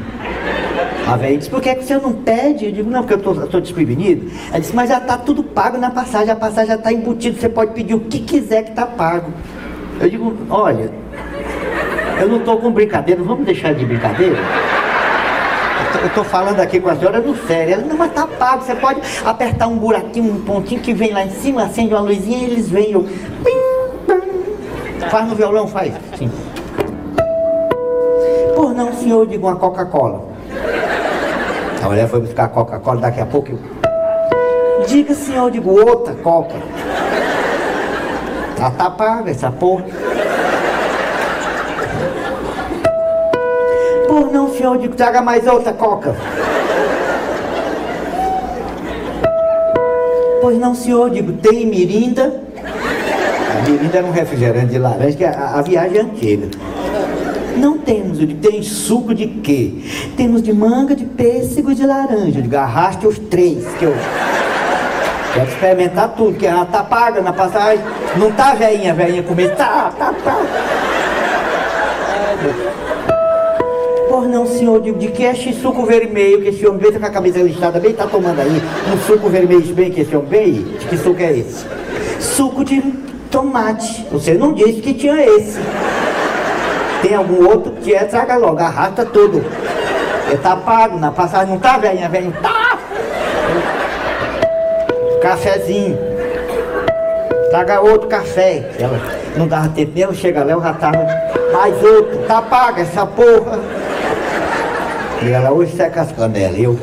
A 1.07 1.17
velha 1.17 1.37
disse, 1.37 1.49
por 1.49 1.61
que, 1.61 1.75
que 1.75 1.83
você 1.83 1.97
não 1.97 2.13
pede? 2.13 2.65
Eu 2.65 2.71
digo, 2.71 2.89
não, 2.89 3.03
porque 3.03 3.27
eu 3.27 3.43
estou 3.43 3.59
desprevenido. 3.59 4.31
Ela 4.49 4.59
disse, 4.59 4.75
mas 4.75 4.89
já 4.89 4.97
está 4.99 5.17
tudo 5.17 5.43
pago 5.43 5.77
na 5.77 5.91
passagem, 5.91 6.31
a 6.31 6.35
passagem 6.35 6.67
já 6.67 6.75
está 6.75 6.91
embutida, 6.93 7.39
você 7.39 7.49
pode 7.49 7.73
pedir 7.73 7.93
o 7.93 7.99
que 7.99 8.19
quiser 8.19 8.63
que 8.63 8.69
está 8.69 8.85
pago. 8.85 9.31
Eu 9.99 10.09
digo, 10.09 10.33
olha, 10.49 10.89
eu 12.19 12.27
não 12.29 12.37
estou 12.37 12.57
com 12.57 12.71
brincadeira, 12.71 13.21
vamos 13.21 13.45
deixar 13.45 13.73
de 13.73 13.85
brincadeira? 13.85 14.37
Eu 16.01 16.07
estou 16.07 16.23
falando 16.23 16.59
aqui 16.59 16.79
com 16.79 16.89
a 16.89 16.95
senhora 16.95 17.19
no 17.19 17.35
sério. 17.45 17.73
Ela, 17.73 17.83
não, 17.83 17.97
mas 17.97 18.09
está 18.09 18.25
pago, 18.25 18.63
você 18.63 18.73
pode 18.73 19.01
apertar 19.25 19.67
um 19.67 19.77
buraquinho, 19.77 20.33
um 20.33 20.41
pontinho 20.41 20.81
que 20.81 20.93
vem 20.93 21.13
lá 21.13 21.23
em 21.23 21.29
cima, 21.29 21.63
acende 21.63 21.93
uma 21.93 22.01
luzinha 22.01 22.39
e 22.39 22.43
eles 22.45 22.69
vêm. 22.69 22.91
Eu, 22.91 23.07
faz 25.09 25.27
no 25.27 25.35
violão, 25.35 25.67
faz. 25.67 25.93
Sim. 26.17 26.31
Por 28.55 28.73
não, 28.73 28.93
senhor, 28.93 29.27
digo 29.27 29.47
uma 29.47 29.55
Coca-Cola. 29.55 30.32
A 31.83 31.89
mulher 31.89 32.07
foi 32.07 32.21
buscar 32.21 32.47
Coca-Cola, 32.47 33.01
daqui 33.01 33.19
a 33.19 33.25
pouco 33.25 33.51
eu. 33.51 33.59
Diga, 34.87 35.13
senhor, 35.13 35.47
eu 35.47 35.49
digo, 35.49 35.69
outra 35.69 36.13
coca. 36.13 36.55
Tá, 38.55 38.89
paga 38.89 39.29
essa 39.29 39.51
porra. 39.51 39.83
Por 44.07 44.31
não, 44.31 44.49
senhor, 44.53 44.75
eu 44.75 44.81
digo, 44.81 44.95
traga 44.95 45.21
mais 45.21 45.45
outra 45.45 45.73
coca. 45.73 46.15
Pois 50.39 50.57
não, 50.57 50.73
senhor, 50.73 51.07
eu 51.07 51.13
digo, 51.13 51.33
tem 51.33 51.65
mirinda? 51.65 52.43
A 53.51 53.69
mirinda 53.69 53.97
era 53.97 54.07
um 54.07 54.11
refrigerante 54.11 54.67
de 54.67 54.79
laranja, 54.79 55.17
que 55.17 55.25
a, 55.25 55.55
a 55.55 55.61
viagem 55.61 55.97
é 55.97 56.01
antiga. 56.01 56.47
Não 57.57 57.77
temos, 57.77 58.19
eu 58.19 58.25
digo, 58.25 58.39
tem 58.41 58.61
suco 58.63 59.13
de 59.13 59.27
quê? 59.27 59.73
Temos 60.17 60.41
de 60.41 60.51
manga, 60.51 60.95
de 60.95 61.05
pêssego 61.05 61.71
e 61.71 61.75
de 61.75 61.85
laranja. 61.85 62.39
Eu 62.39 62.41
digo, 62.41 62.55
arraste 62.55 63.05
os 63.05 63.19
três, 63.19 63.65
que 63.79 63.85
eu 63.85 63.93
quero 65.33 65.49
experimentar 65.49 66.09
tudo, 66.15 66.37
que 66.37 66.45
ela 66.45 66.65
tá 66.65 66.83
paga 66.83 67.21
na 67.21 67.33
passagem. 67.33 67.83
Não 68.17 68.31
tá 68.31 68.53
velhinha, 68.53 68.93
velhinha 68.93 69.23
comer, 69.23 69.55
tá, 69.55 69.91
tá, 69.97 70.13
tá. 70.23 70.37
Por 74.09 74.27
não, 74.27 74.45
senhor, 74.45 74.81
digo, 74.81 74.99
de 74.99 75.07
que 75.07 75.25
é 75.25 75.31
esse 75.31 75.53
suco 75.53 75.85
vermelho 75.85 76.41
que 76.41 76.49
esse 76.49 76.67
homem 76.67 76.79
veio 76.79 76.99
com 76.99 77.05
a 77.05 77.09
camisa 77.09 77.41
listada 77.41 77.79
bem, 77.79 77.93
tá 77.93 78.05
tomando 78.05 78.39
aí? 78.39 78.61
Um 78.93 78.97
suco 79.07 79.29
vermelho 79.29 79.73
bem 79.73 79.89
que 79.91 80.01
esse 80.01 80.15
homem 80.15 80.29
veio? 80.29 80.63
De 80.63 80.85
que 80.85 80.97
suco 80.97 81.21
é 81.21 81.37
esse? 81.37 81.65
Suco 82.19 82.63
de 82.63 82.81
tomate. 83.31 84.05
Você 84.11 84.35
não 84.35 84.53
disse 84.53 84.81
que 84.81 84.93
tinha 84.93 85.19
esse. 85.19 85.59
Tem 87.03 87.13
algum 87.15 87.45
outro 87.45 87.73
que 87.73 87.93
é, 87.93 88.05
traga 88.05 88.37
logo, 88.37 88.59
arrasta 88.61 89.05
tudo. 89.05 89.43
Ele 90.25 90.37
tá 90.37 90.55
pago 90.55 90.97
na 90.97 91.11
passagem, 91.11 91.49
não 91.49 91.59
tá, 91.59 91.77
velhinha, 91.77 92.07
velhinha? 92.07 92.33
Tá! 92.41 92.79
Cafezinho. 95.21 95.99
Traga 97.49 97.81
outro 97.81 98.07
café. 98.07 98.71
Ela 98.79 98.99
não 99.35 99.47
dava 99.47 99.67
tempo 99.67 99.91
mesmo, 99.93 100.15
chega 100.15 100.45
lá, 100.45 100.53
eu 100.53 100.61
já 100.61 100.73
tava. 100.73 101.05
Mais 101.51 101.83
outro, 101.83 102.19
tá 102.25 102.41
paga 102.41 102.81
essa 102.81 103.05
porra. 103.05 103.59
E 105.21 105.29
ela 105.29 105.51
hoje 105.51 105.75
seca 105.75 106.01
as 106.01 106.11
canelas. 106.13 106.57
Eu. 106.57 106.79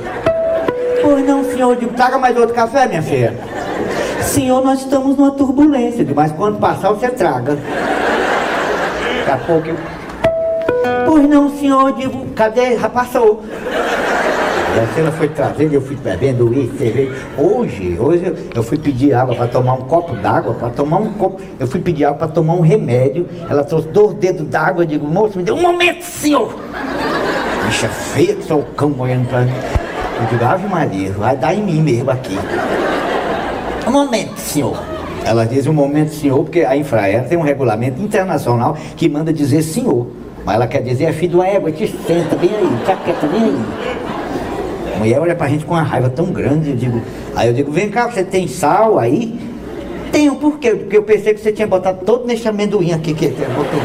Pois 1.03 1.27
não, 1.27 1.43
senhor, 1.45 1.77
digo, 1.77 1.95
traga 1.95 2.19
mais 2.19 2.37
outro 2.37 2.55
café, 2.55 2.87
minha 2.87 3.03
filha. 3.03 3.35
Senhor, 4.21 4.63
nós 4.63 4.81
estamos 4.81 5.17
numa 5.17 5.31
turbulência, 5.31 6.07
mas 6.15 6.31
quando 6.33 6.59
passar 6.59 6.91
você 6.91 7.09
traga. 7.09 7.57
Daqui 9.27 9.31
a 9.31 9.47
pouco 9.47 9.67
eu. 9.67 10.00
Pois 11.21 11.29
não, 11.29 11.51
senhor, 11.51 11.91
eu 11.91 11.95
digo, 11.97 12.27
cadê? 12.35 12.79
Já 12.79 12.89
passou. 12.89 13.43
A 13.53 14.95
cena 14.95 15.13
foi 15.13 15.29
trazendo, 15.29 15.75
eu 15.75 15.83
fui 15.83 15.95
bebendo 15.95 16.49
uísque, 16.49 16.79
cerveja. 16.79 17.13
Hoje, 17.37 17.99
hoje 18.01 18.25
eu, 18.25 18.37
eu 18.55 18.63
fui 18.63 18.79
pedir 18.79 19.13
água 19.13 19.35
para 19.35 19.47
tomar 19.47 19.75
um 19.75 19.83
copo 19.83 20.17
d'água, 20.17 20.55
para 20.55 20.71
tomar 20.71 20.97
um 20.97 21.13
copo. 21.13 21.39
Eu 21.59 21.67
fui 21.67 21.79
pedir 21.79 22.07
água 22.07 22.21
para 22.21 22.29
tomar 22.29 22.55
um 22.55 22.63
remédio. 22.63 23.29
Ela 23.51 23.63
trouxe 23.63 23.89
dois 23.89 24.15
dedos 24.15 24.49
d'água, 24.49 24.85
eu 24.85 24.87
digo, 24.87 25.07
moço, 25.07 25.37
me 25.37 25.45
deu 25.45 25.57
um 25.57 25.61
momento, 25.61 26.03
senhor. 26.05 26.59
Bicha 27.67 27.89
feia 27.91 28.35
que 28.35 28.45
sou 28.45 28.61
o 28.61 28.65
cão 28.75 28.95
olhando 28.99 29.29
pra 29.29 29.43
mim. 29.43 29.53
Eu 30.23 30.27
digo, 30.27 30.43
Ave 30.43 30.67
Maria, 30.69 31.13
vai 31.13 31.37
dar 31.37 31.53
em 31.53 31.63
mim 31.63 31.83
mesmo 31.83 32.11
aqui. 32.11 32.39
Um 33.87 33.91
momento, 33.91 34.39
senhor. 34.39 34.83
Ela 35.23 35.45
diz 35.45 35.67
um 35.67 35.75
momento, 35.75 36.15
senhor, 36.15 36.43
porque 36.45 36.61
a 36.61 36.75
Infraero 36.75 37.29
tem 37.29 37.37
um 37.37 37.43
regulamento 37.43 38.01
internacional 38.01 38.75
que 38.97 39.07
manda 39.07 39.31
dizer 39.31 39.61
senhor. 39.61 40.07
Mas 40.51 40.57
ela 40.57 40.67
quer 40.67 40.83
dizer, 40.83 41.05
é 41.05 41.13
filho 41.13 41.31
de 41.31 41.37
uma 41.37 41.47
égua, 41.47 41.71
te 41.71 41.87
senta 41.87 42.35
bem 42.35 42.51
aí, 42.51 42.85
tá 42.85 42.97
quieto 42.97 43.25
bem 43.31 43.41
aí. 43.41 44.97
A 44.97 44.99
mulher 44.99 45.21
olha 45.21 45.37
pra 45.37 45.47
gente 45.47 45.65
com 45.65 45.75
uma 45.75 45.83
raiva 45.85 46.11
tão 46.11 46.27
grande, 46.27 46.71
eu 46.71 46.77
digo, 46.77 47.01
aí 47.37 47.47
eu 47.47 47.55
digo, 47.55 47.71
vem 47.71 47.89
cá, 47.89 48.11
você 48.11 48.25
tem 48.25 48.49
sal 48.49 48.99
aí? 48.99 49.39
Tenho, 50.11 50.35
por 50.35 50.59
quê? 50.59 50.71
Porque 50.71 50.97
eu 50.97 51.05
pensei 51.05 51.35
que 51.35 51.41
você 51.41 51.53
tinha 51.53 51.69
botado 51.69 52.05
todo 52.05 52.27
nesse 52.27 52.49
amendoim 52.49 52.91
aqui 52.91 53.15
que 53.15 53.29
você 53.29 53.45
botou. 53.45 53.81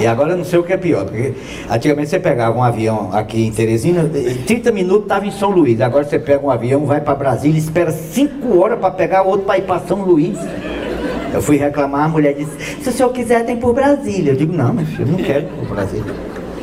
E 0.00 0.06
agora 0.06 0.30
eu 0.30 0.38
não 0.38 0.46
sei 0.46 0.58
o 0.58 0.62
que 0.62 0.72
é 0.72 0.78
pior, 0.78 1.04
porque 1.04 1.34
antigamente 1.70 2.08
você 2.08 2.18
pegava 2.18 2.56
um 2.56 2.62
avião 2.62 3.10
aqui 3.12 3.44
em 3.44 3.52
Teresina, 3.52 4.10
em 4.14 4.44
30 4.44 4.72
minutos 4.72 5.02
estava 5.02 5.26
em 5.26 5.30
São 5.30 5.50
Luís. 5.50 5.78
Agora 5.82 6.04
você 6.04 6.18
pega 6.18 6.42
um 6.42 6.48
avião, 6.48 6.86
vai 6.86 7.02
para 7.02 7.14
Brasília, 7.14 7.58
espera 7.58 7.90
5 7.90 8.58
horas 8.58 8.78
para 8.78 8.90
pegar 8.92 9.24
outro 9.24 9.44
para 9.44 9.58
ir 9.58 9.62
para 9.64 9.80
São 9.80 10.00
Luís. 10.00 10.38
Eu 11.32 11.40
fui 11.40 11.56
reclamar, 11.56 12.04
a 12.04 12.08
mulher 12.08 12.34
disse, 12.34 12.82
se 12.82 12.88
o 12.88 12.92
senhor 12.92 13.10
quiser 13.10 13.44
tem 13.44 13.56
por 13.56 13.72
Brasília. 13.72 14.32
Eu 14.32 14.36
digo, 14.36 14.52
não, 14.52 14.72
meu 14.72 14.84
filho, 14.84 15.02
eu 15.02 15.06
não 15.06 15.18
quero 15.18 15.46
por 15.46 15.68
Brasília. 15.68 16.12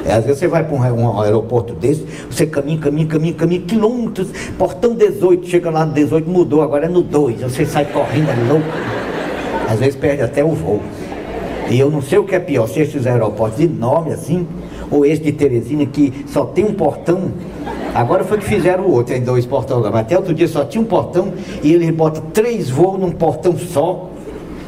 É, 0.06 0.14
às 0.14 0.24
vezes 0.24 0.40
você 0.40 0.48
vai 0.48 0.64
para 0.64 0.74
um, 0.74 1.20
aeroporto 1.22 1.74
desse, 1.74 2.06
você 2.30 2.46
caminha, 2.46 2.78
caminha, 2.80 3.08
caminha, 3.08 3.34
caminha, 3.34 3.62
quilômetros, 3.62 4.30
portão 4.58 4.96
18, 4.96 5.46
chega 5.48 5.70
lá 5.70 5.86
no 5.86 5.94
18, 5.94 6.30
mudou, 6.30 6.62
agora 6.62 6.86
é 6.86 6.90
no 6.90 7.02
2, 7.02 7.42
você 7.42 7.66
sai 7.66 7.86
correndo, 7.86 8.30
é 8.30 8.36
louco. 8.48 8.68
Às 9.70 9.80
vezes 9.80 9.96
perde 9.96 10.22
até 10.22 10.44
o 10.44 10.52
voo. 10.52 10.82
E 11.70 11.78
eu 11.78 11.92
não 11.92 12.02
sei 12.02 12.18
o 12.18 12.24
que 12.24 12.36
é 12.36 12.40
pior, 12.40 12.68
se 12.68 12.80
esses 12.80 13.06
aeroportos 13.06 13.60
enormes 13.60 14.14
assim, 14.14 14.48
ou 14.90 15.06
esse 15.06 15.22
de 15.22 15.34
Teresina 15.34 15.86
que 15.86 16.26
só 16.28 16.46
tem 16.46 16.64
um 16.64 16.74
portão. 16.74 17.32
Agora 17.94 18.24
foi 18.24 18.38
que 18.38 18.46
fizeram 18.46 18.86
o 18.86 18.92
outro, 18.92 19.14
tem 19.14 19.22
dois 19.22 19.46
portões, 19.46 19.84
mas 19.84 19.96
até 19.96 20.16
outro 20.16 20.34
dia 20.34 20.48
só 20.48 20.64
tinha 20.64 20.82
um 20.82 20.86
portão 20.86 21.34
e 21.62 21.74
eles 21.74 21.90
botam 21.90 22.24
três 22.32 22.70
voos 22.70 22.98
num 22.98 23.12
portão 23.12 23.58
só. 23.58 24.10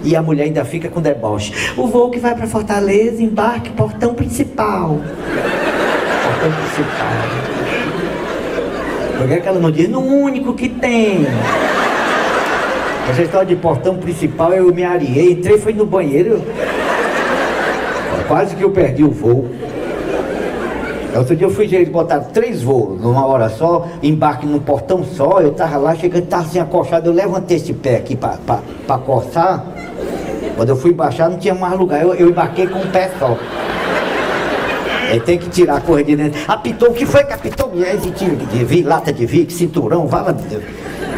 E 0.03 0.15
a 0.15 0.21
mulher 0.21 0.45
ainda 0.45 0.63
fica 0.63 0.89
com 0.89 1.01
deboche. 1.01 1.73
O 1.77 1.87
voo 1.87 2.09
que 2.09 2.19
vai 2.19 2.35
para 2.35 2.47
Fortaleza, 2.47 3.21
embarque 3.21 3.69
portão 3.71 4.13
principal. 4.13 4.97
Portão 6.23 6.51
principal. 6.51 7.59
Por 9.17 9.27
que, 9.27 9.33
é 9.33 9.39
que 9.39 9.47
ela 9.47 9.59
não 9.59 9.69
diz? 9.69 9.89
No 9.89 9.99
único 9.99 10.53
que 10.53 10.69
tem. 10.69 11.27
Essa 13.09 13.23
história 13.23 13.47
de 13.47 13.55
portão 13.55 13.97
principal, 13.97 14.53
eu 14.53 14.73
me 14.73 14.83
ariei, 14.83 15.33
entrei, 15.33 15.57
fui 15.57 15.73
no 15.73 15.85
banheiro. 15.85 16.41
Quase 18.27 18.55
que 18.55 18.61
eu 18.61 18.69
perdi 18.69 19.03
o 19.03 19.09
voo. 19.09 19.49
Outro 21.15 21.35
dia 21.35 21.47
eu 21.47 21.51
fui, 21.51 21.65
eles 21.65 21.89
botaram 21.89 22.25
três 22.25 22.61
voos 22.61 23.01
numa 23.01 23.25
hora 23.25 23.49
só, 23.49 23.87
embarque 24.01 24.45
num 24.45 24.59
portão 24.59 25.03
só, 25.03 25.41
eu 25.41 25.51
tava 25.51 25.77
lá, 25.77 25.95
chegando, 25.95 26.27
tava 26.27 26.43
assim 26.43 26.59
acochado, 26.59 27.09
eu 27.09 27.13
levantei 27.13 27.57
esse 27.57 27.73
pé 27.73 27.97
aqui 27.97 28.15
para 28.15 28.97
coçar. 28.99 29.65
Quando 30.59 30.67
eu 30.71 30.75
fui 30.75 30.91
baixar, 30.91 31.29
não 31.29 31.37
tinha 31.37 31.55
mais 31.55 31.79
lugar, 31.79 32.01
eu, 32.01 32.13
eu 32.13 32.31
embarquei 32.31 32.67
com 32.67 32.79
um 32.79 32.91
pé 32.91 33.09
só. 33.17 33.37
Aí 35.09 35.17
tem 35.21 35.37
que 35.37 35.49
tirar 35.49 35.77
a 35.77 35.79
correia 35.79 36.05
de 36.05 36.15
dentro. 36.17 36.41
Apitou, 36.51 36.89
o 36.89 36.93
que 36.93 37.05
foi 37.05 37.23
que 37.23 37.31
apitou? 37.31 37.71
E 37.73 37.85
aí 37.85 37.97
tira 37.97 38.35
de 38.35 38.83
lata 38.83 39.13
de 39.13 39.25
vi, 39.25 39.49
cinturão, 39.49 40.05
vala 40.05 40.33
de 40.33 40.43
Deus. 40.43 40.63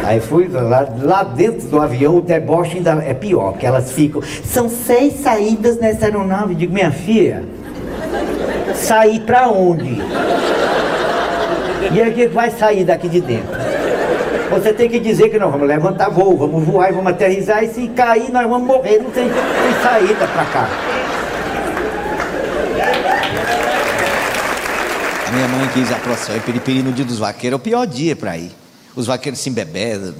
Aí 0.04 0.20
fui 0.20 0.46
lá, 0.46 0.86
lá 1.02 1.24
dentro 1.24 1.66
do 1.66 1.80
avião, 1.80 2.18
o 2.18 2.20
deboche 2.20 2.76
ainda 2.76 2.92
é 3.04 3.12
pior, 3.14 3.50
porque 3.50 3.66
elas 3.66 3.90
ficam. 3.90 4.22
São 4.44 4.68
seis 4.68 5.14
saídas 5.14 5.76
nessa 5.76 6.04
aeronave. 6.04 6.54
Digo, 6.54 6.72
minha 6.72 6.92
filha, 6.92 7.42
sair 8.76 9.18
pra 9.22 9.48
onde? 9.48 10.00
E 11.92 12.00
aí 12.00 12.12
que 12.12 12.28
vai 12.28 12.48
sair 12.48 12.84
daqui 12.84 13.08
de 13.08 13.20
dentro? 13.20 13.61
Você 14.52 14.72
tem 14.72 14.88
que 14.88 15.00
dizer 15.00 15.30
que 15.30 15.38
nós 15.38 15.50
vamos 15.50 15.66
levantar 15.66 16.10
voo, 16.10 16.36
vamos 16.36 16.64
voar 16.64 16.90
e 16.90 16.92
vamos 16.92 17.10
aterrizar, 17.10 17.64
e 17.64 17.72
se 17.72 17.88
cair 17.88 18.30
nós 18.30 18.46
vamos 18.46 18.66
morrer, 18.66 18.98
não 18.98 19.10
tem, 19.10 19.24
tem 19.24 19.82
saída 19.82 20.26
pra 20.28 20.44
cá. 20.44 20.68
A 25.26 25.30
minha 25.30 25.48
mãe 25.48 25.66
quis 25.72 25.90
a 25.90 25.96
procissão 25.96 26.36
em 26.36 26.82
no 26.82 26.92
dia 26.92 27.06
dos 27.06 27.18
vaqueiros, 27.18 27.58
é 27.58 27.60
o 27.60 27.62
pior 27.62 27.86
dia 27.86 28.14
para 28.14 28.36
ir. 28.36 28.52
Os 28.94 29.06
vaqueiros 29.06 29.40
se 29.40 29.48
embebedam, 29.48 30.14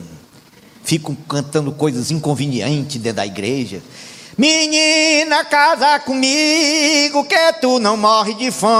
ficam 0.82 1.14
cantando 1.28 1.70
coisas 1.70 2.10
inconvenientes 2.10 2.96
dentro 2.96 3.16
da 3.16 3.26
igreja. 3.26 3.82
Menina, 4.38 5.44
casa 5.44 5.98
comigo, 6.00 7.22
que 7.24 7.52
tu 7.60 7.78
não 7.78 7.98
morre 7.98 8.32
de 8.32 8.50
fome. 8.50 8.72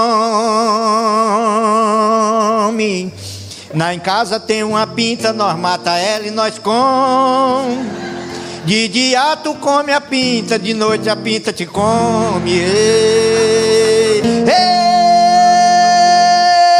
Na 3.73 3.91
em 3.91 3.99
casa 3.99 4.39
tem 4.39 4.63
uma 4.63 4.85
pinta, 4.85 5.33
nós 5.33 5.57
mata 5.57 5.97
ela 5.97 6.27
e 6.27 6.31
nós 6.31 6.59
com. 6.59 7.83
De 8.65 8.87
dia 8.87 9.35
tu 9.37 9.55
come 9.55 9.91
a 9.91 9.99
pinta, 9.99 10.59
de 10.59 10.75
noite 10.75 11.09
a 11.09 11.15
pinta 11.15 11.51
te 11.51 11.65
come. 11.65 12.51
Ei, 12.51 14.21
ei, 14.21 14.47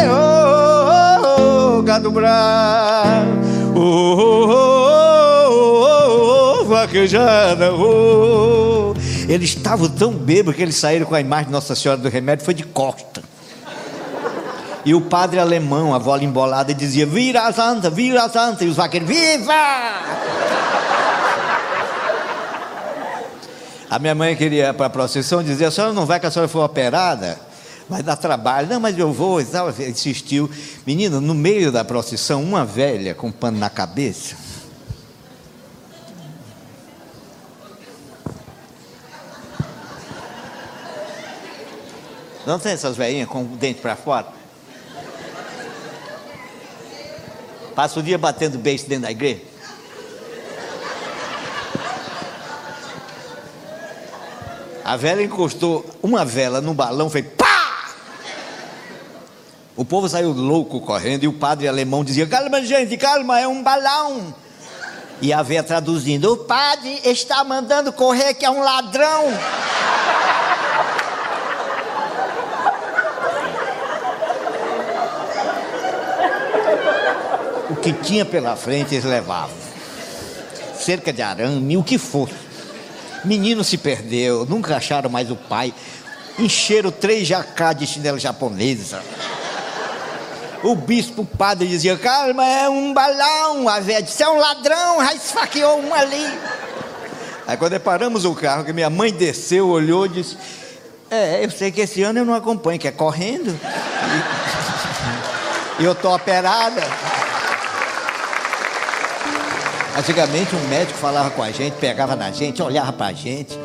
oh, 0.08 1.24
oh, 1.26 1.80
oh, 1.80 1.82
gado 1.82 2.12
bravo, 2.12 3.42
oh, 3.76 3.82
oh, 4.20 4.48
oh, 5.50 6.60
oh, 6.62 6.66
vaquejada, 6.66 7.74
oh. 7.74 8.94
Eles 9.28 9.50
estavam 9.50 9.90
tão 9.90 10.14
bêbados 10.14 10.56
que 10.56 10.62
eles 10.62 10.76
saíram 10.76 11.08
com 11.08 11.16
a 11.16 11.22
imagem 11.22 11.48
de 11.48 11.54
Nossa 11.54 11.74
Senhora 11.74 12.00
do 12.00 12.08
Remédio, 12.08 12.46
foi 12.46 12.54
de 12.54 12.64
costa. 12.64 13.33
E 14.86 14.94
o 14.94 15.02
padre 15.02 15.40
alemão, 15.40 15.94
a 15.94 15.98
vola 15.98 16.24
embolada, 16.24 16.74
dizia: 16.74 17.06
Vira 17.06 17.52
santa, 17.54 17.90
vira 17.90 18.28
santa. 18.30 18.66
E 18.66 18.68
os 18.68 18.75
vaqueiros: 18.75 19.08
Viva! 19.08 19.54
A 23.90 24.00
minha 24.00 24.16
mãe 24.16 24.36
queria 24.36 24.74
para 24.74 24.88
a 24.88 24.90
procissão, 24.90 25.44
dizia: 25.44 25.68
A 25.68 25.72
senhora 25.72 25.94
não 25.94 26.06
vai 26.06 26.20
que 26.20 26.25
a 26.25 26.32
senhora 26.32 26.50
foi 26.50 26.62
operada? 26.62 27.40
vai 27.90 28.02
dar 28.02 28.16
trabalho. 28.16 28.68
Não, 28.68 28.80
mas 28.80 28.98
eu 28.98 29.12
vou, 29.12 29.40
insistiu. 29.42 30.50
Menino, 30.86 31.22
no 31.22 31.34
meio 31.34 31.72
da 31.72 31.84
procissão, 31.84 32.42
uma 32.42 32.66
velha 32.66 33.13
com 33.13 33.32
pano 33.32 33.60
na 33.60 33.70
cabeça. 33.70 34.36
Não 42.46 42.60
tem 42.60 42.74
essas 42.74 42.98
velhinhas 42.98 43.30
com 43.30 43.44
o 43.44 43.46
dente 43.46 43.80
para 43.80 43.96
fora? 43.96 44.28
Passa 47.75 48.00
o 48.00 48.03
dia 48.03 48.18
batendo 48.18 48.58
beijo 48.58 48.86
dentro 48.86 49.03
da 49.03 49.12
igreja? 49.12 49.42
A 54.86 54.98
vela 54.98 55.24
encostou 55.24 55.86
uma 56.01 56.25
vela 56.25 56.60
no 56.60 56.74
balão, 56.74 57.10
fez 57.10 57.25
pá! 57.38 57.44
O 59.75 59.84
povo 59.84 60.08
saiu 60.08 60.32
louco 60.32 60.82
correndo 60.82 61.24
e 61.24 61.27
o 61.27 61.34
padre 61.34 61.68
alemão 61.68 62.03
dizia: 62.03 62.27
Calma, 62.27 62.62
gente, 62.63 62.96
calma, 62.98 63.39
é 63.39 63.48
um 63.48 63.63
balão. 63.63 64.36
E 65.22 65.32
a 65.32 65.42
véia 65.42 65.63
traduzindo: 65.63 66.34
O 66.34 66.38
padre 66.38 67.00
está 67.06 67.44
mandando 67.44 67.92
correr 67.94 68.34
que 68.34 68.46
é 68.46 68.50
um 68.51 68.62
ladrão. 68.62 69.25
O 77.74 77.75
que 77.75 77.92
tinha 77.92 78.24
pela 78.24 78.56
frente 78.56 78.94
eles 78.94 79.03
levavam. 79.03 79.56
Cerca 80.75 81.12
de 81.12 81.24
arame, 81.24 81.75
o 81.75 81.84
que 81.84 81.98
fosse. 81.98 82.36
Menino 83.25 83.63
se 83.63 83.77
perdeu, 83.77 84.46
nunca 84.46 84.77
acharam 84.77 85.10
mais 85.10 85.32
o 85.32 85.36
pai. 85.36 85.74
Encheram 86.38 86.92
três 86.92 87.27
jacá 87.27 87.74
de 87.74 87.88
chinelo 87.88 88.20
japonesa. 88.20 89.01
O 90.62 90.75
bispo, 90.75 91.24
o 91.24 91.25
padre 91.25 91.68
dizia: 91.68 91.98
Calma, 91.98 92.46
é 92.46 92.70
um 92.70 92.94
balão. 92.94 93.68
A 93.68 93.80
velha 93.80 94.03
disse: 94.03 94.22
É 94.22 94.30
um 94.30 94.38
ladrão, 94.38 95.03
já 95.03 95.13
esfaqueou 95.15 95.80
um 95.80 95.94
ali. 95.94 96.39
Aí 97.48 97.58
quando 97.58 97.80
paramos 97.80 98.24
o 98.24 98.36
carro, 98.36 98.63
que 98.63 98.72
minha 98.72 98.89
mãe 98.89 99.12
desceu, 99.12 99.68
olhou 99.68 100.06
e 100.06 100.10
disse: 100.10 100.38
É, 101.10 101.44
eu 101.44 101.50
sei 101.50 101.72
que 101.72 101.82
esse 101.82 102.03
ano 102.03 102.20
eu 102.20 102.25
não 102.25 102.34
acompanho, 102.36 102.80
que 102.80 102.88
é 102.88 102.92
correndo. 102.92 103.58
E 105.80 105.84
eu 105.84 105.94
estou 105.94 106.13
operada. 106.13 106.82
Antigamente 109.96 110.56
um 110.56 110.68
médico 110.70 110.98
falava 110.98 111.30
com 111.30 111.44
a 111.44 111.52
gente, 111.52 111.74
pegava 111.74 112.16
na 112.16 112.32
gente, 112.32 112.64
olhava 112.64 112.92
para 112.92 113.08
a 113.08 113.14
gente. 113.14 113.58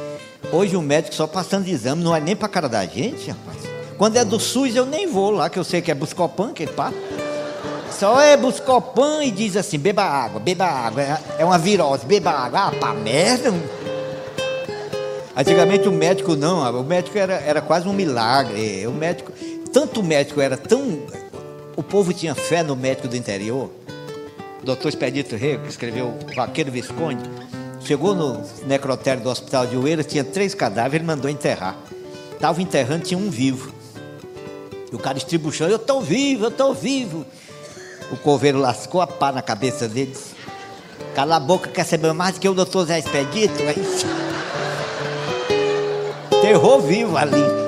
Hoje 0.53 0.77
o 0.77 0.81
um 0.81 0.83
médico 0.83 1.15
só 1.15 1.27
passando 1.27 1.67
exame, 1.67 2.05
não 2.05 2.15
é 2.15 2.21
nem 2.21 2.37
para 2.37 2.49
cara 2.49 2.69
da 2.69 2.85
gente, 2.85 3.31
rapaz. 3.31 3.57
Quando 3.97 4.17
é 4.19 4.25
do 4.25 4.39
SUS 4.39 4.77
eu 4.77 4.85
nem 4.85 5.07
vou 5.07 5.31
lá, 5.31 5.49
que 5.49 5.59
eu 5.59 5.65
sei 5.65 5.81
que 5.81 5.91
é 5.91 5.95
Buscopan, 5.95 6.53
que 6.53 6.67
pá. 6.67 6.93
Só 7.91 8.21
é 8.21 8.37
Buscopan 8.37 9.25
e 9.25 9.31
diz 9.31 9.57
assim, 9.57 9.79
beba 9.79 10.03
água, 10.03 10.39
beba 10.39 10.67
água, 10.67 11.03
é, 11.03 11.19
é 11.39 11.45
uma 11.47 11.59
virose, 11.59 12.05
beba 12.05 12.31
água. 12.31 12.67
Ah, 12.67 12.73
pá, 12.73 12.93
merda. 12.93 13.53
Antigamente 15.35 15.89
o 15.89 15.93
médico 15.93 16.37
não, 16.37 16.79
o 16.79 16.85
médico 16.85 17.17
era, 17.17 17.35
era 17.37 17.63
quase 17.63 17.89
um 17.89 17.93
milagre. 17.95 18.87
O 18.87 18.93
médico, 18.93 19.33
tanto 19.73 20.01
o 20.01 20.05
médico 20.05 20.43
era 20.43 20.59
tão. 20.59 20.99
O 21.75 21.83
povo 21.83 22.13
tinha 22.13 22.35
fé 22.35 22.63
no 22.63 22.77
médico 22.77 23.09
do 23.09 23.17
interior 23.17 23.71
doutor 24.62 24.88
Expedito 24.88 25.37
Rego, 25.37 25.65
que 25.65 25.71
escreveu 25.71 26.17
Vaqueiro 26.35 26.71
Visconde, 26.71 27.23
chegou 27.81 28.15
no 28.15 28.43
necrotério 28.67 29.23
do 29.23 29.31
hospital 29.31 29.67
de 29.67 29.77
Oeiras, 29.77 30.07
tinha 30.07 30.25
três 30.25 30.55
cadáveres, 30.55 30.97
ele 30.97 31.05
mandou 31.05 31.31
enterrar. 31.31 31.77
Estava 32.33 32.62
enterrando, 32.62 33.05
tinha 33.05 33.19
um 33.19 33.31
vivo. 33.31 33.73
E 34.93 34.95
o 34.95 34.99
cara 34.99 35.19
estribuchando, 35.19 35.73
eu 35.73 35.77
estou 35.77 36.00
vivo, 36.00 36.45
eu 36.45 36.50
estou 36.50 36.75
vivo. 36.75 37.27
O 38.11 38.17
coveiro 38.17 38.59
lascou 38.59 39.00
a 39.00 39.07
pá 39.07 39.33
na 39.33 39.43
cabeça 39.43 39.88
deles. 39.88 40.35
Cala 41.15 41.37
a 41.37 41.41
boca, 41.41 41.69
quer 41.69 41.85
saber 41.85 42.12
mais 42.12 42.35
do 42.35 42.41
que 42.41 42.49
o 42.49 42.55
doutor 42.55 42.87
Zé 42.87 42.99
Expedito? 42.99 43.55
Terror 46.40 46.81
vivo 46.81 47.16
ali. 47.16 47.67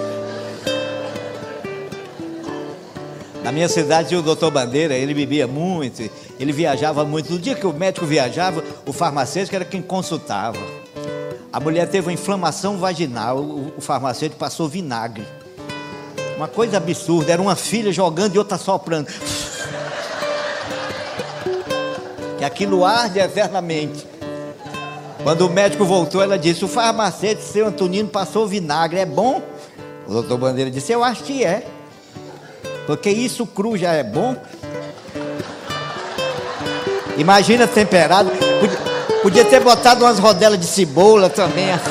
Na 3.51 3.55
minha 3.55 3.69
cidade 3.69 4.11
tinha 4.11 4.21
o 4.21 4.23
doutor 4.23 4.49
Bandeira, 4.53 4.95
ele 4.95 5.13
bebia 5.13 5.45
muito, 5.45 6.09
ele 6.39 6.53
viajava 6.53 7.05
muito. 7.05 7.33
No 7.33 7.37
dia 7.37 7.57
que 7.57 7.67
o 7.67 7.73
médico 7.73 8.07
viajava, 8.07 8.63
o 8.87 8.93
farmacêutico 8.93 9.57
era 9.57 9.65
quem 9.65 9.83
consultava. 9.83 10.57
A 11.53 11.59
mulher 11.59 11.89
teve 11.89 12.07
uma 12.07 12.13
inflamação 12.13 12.79
vaginal, 12.79 13.39
o, 13.39 13.81
farmacêutico 13.81 14.39
passou 14.39 14.69
vinagre. 14.69 15.27
Uma 16.37 16.47
coisa 16.47 16.77
absurda, 16.77 17.33
era 17.33 17.43
uma 17.43 17.57
filha 17.57 17.91
jogando 17.91 18.37
e 18.37 18.39
outra 18.39 18.57
soprando. 18.57 19.09
Que 22.39 22.45
aquilo 22.45 22.85
arde 22.85 23.19
eternamente. 23.19 24.07
Quando 25.25 25.45
o 25.45 25.51
médico 25.51 25.85
voltou, 25.85 26.23
ela 26.23 26.39
disse: 26.39 26.65
O 26.65 26.69
farmacêutico, 26.69 27.49
seu 27.49 27.67
Antonino, 27.67 28.09
passou 28.09 28.47
vinagre, 28.47 29.01
é 29.01 29.07
bom? 29.07 29.43
O 30.07 30.13
doutor 30.13 30.39
Bandeira 30.39 30.71
disse: 30.71 30.93
Eu 30.93 31.03
acho 31.03 31.25
que 31.25 31.43
é. 31.43 31.80
Porque 32.91 33.09
isso 33.09 33.47
cru 33.47 33.77
já 33.77 33.93
é 33.93 34.03
bom. 34.03 34.35
Imagina 37.17 37.69
temperado. 37.69 38.29
Podia, 38.59 38.79
podia 39.23 39.45
ter 39.45 39.61
botado 39.61 40.05
umas 40.05 40.19
rodelas 40.19 40.59
de 40.59 40.67
cebola 40.67 41.31
também. 41.31 41.71
Assim. 41.71 41.89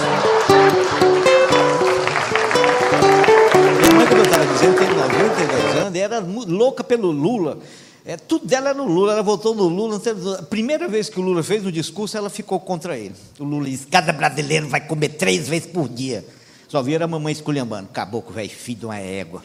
Minha 3.80 3.94
mãe, 3.94 4.08
como 4.08 4.20
eu 4.20 4.26
estava 4.26 4.46
dizendo, 4.46 4.78
tem 4.78 4.90
92 4.90 5.76
anos 5.78 5.96
e 5.96 6.00
era 6.00 6.20
louca 6.20 6.84
pelo 6.84 7.12
Lula. 7.12 7.60
É, 8.06 8.18
tudo 8.18 8.46
dela 8.46 8.72
era 8.72 8.78
no 8.78 8.84
Lula, 8.84 9.14
ela 9.14 9.24
votou 9.24 9.56
no 9.56 9.70
Lula. 9.70 10.02
A 10.38 10.44
primeira 10.44 10.90
vez 10.90 11.08
que 11.08 11.18
o 11.18 11.24
Lula 11.24 11.42
fez 11.42 11.66
o 11.66 11.72
discurso, 11.72 12.18
ela 12.18 12.30
ficou 12.30 12.60
contra 12.60 12.98
ele. 12.98 13.16
O 13.40 13.46
Lula 13.46 13.70
disse: 13.70 13.88
cada 13.88 14.12
brasileiro 14.12 14.68
vai 14.68 14.82
comer 14.82 15.10
três 15.10 15.48
vezes 15.48 15.68
por 15.68 15.88
dia. 15.88 16.26
Só 16.68 16.82
vira 16.82 17.06
a 17.06 17.08
mamãe 17.08 17.32
esculhambando. 17.32 17.88
Caboclo, 17.88 18.34
velho, 18.34 18.50
filho 18.50 18.80
de 18.80 18.86
uma 18.86 19.00
égua 19.00 19.42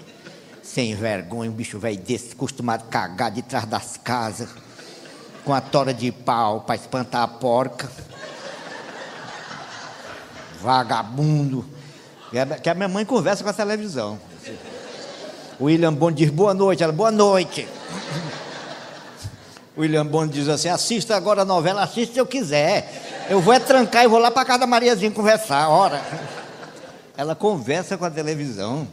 sem 0.64 0.94
vergonha, 0.94 1.50
um 1.50 1.54
bicho 1.54 1.78
velho 1.78 1.98
desse, 1.98 2.32
acostumado 2.32 2.82
a 2.82 2.90
cagar 2.90 3.30
de 3.30 3.42
trás 3.42 3.66
das 3.66 3.98
casas, 3.98 4.48
com 5.44 5.52
a 5.52 5.60
tora 5.60 5.92
de 5.92 6.10
pau 6.10 6.62
para 6.62 6.74
espantar 6.74 7.22
a 7.22 7.28
porca. 7.28 7.88
Vagabundo. 10.62 11.64
Que 12.62 12.70
a 12.70 12.74
minha 12.74 12.88
mãe 12.88 13.04
conversa 13.04 13.44
com 13.44 13.50
a 13.50 13.52
televisão. 13.52 14.18
O 15.60 15.66
William 15.66 15.92
Bond 15.92 16.16
diz 16.16 16.30
boa 16.30 16.54
noite, 16.54 16.82
ela, 16.82 16.92
boa 16.92 17.10
noite. 17.10 17.68
O 19.76 19.82
William 19.82 20.06
Bond 20.06 20.32
diz 20.32 20.48
assim: 20.48 20.68
assista 20.68 21.14
agora 21.14 21.42
a 21.42 21.44
novela, 21.44 21.82
assista 21.82 22.14
se 22.14 22.18
eu 22.18 22.26
quiser. 22.26 23.26
Eu 23.28 23.40
vou 23.40 23.52
é 23.52 23.60
trancar 23.60 24.04
e 24.04 24.08
vou 24.08 24.18
lá 24.18 24.30
para 24.30 24.44
casa 24.44 24.60
da 24.60 24.66
Mariazinha 24.66 25.10
conversar, 25.10 25.68
ora. 25.68 26.02
Ela 27.16 27.36
conversa 27.36 27.96
com 27.96 28.04
a 28.04 28.10
televisão. 28.10 28.88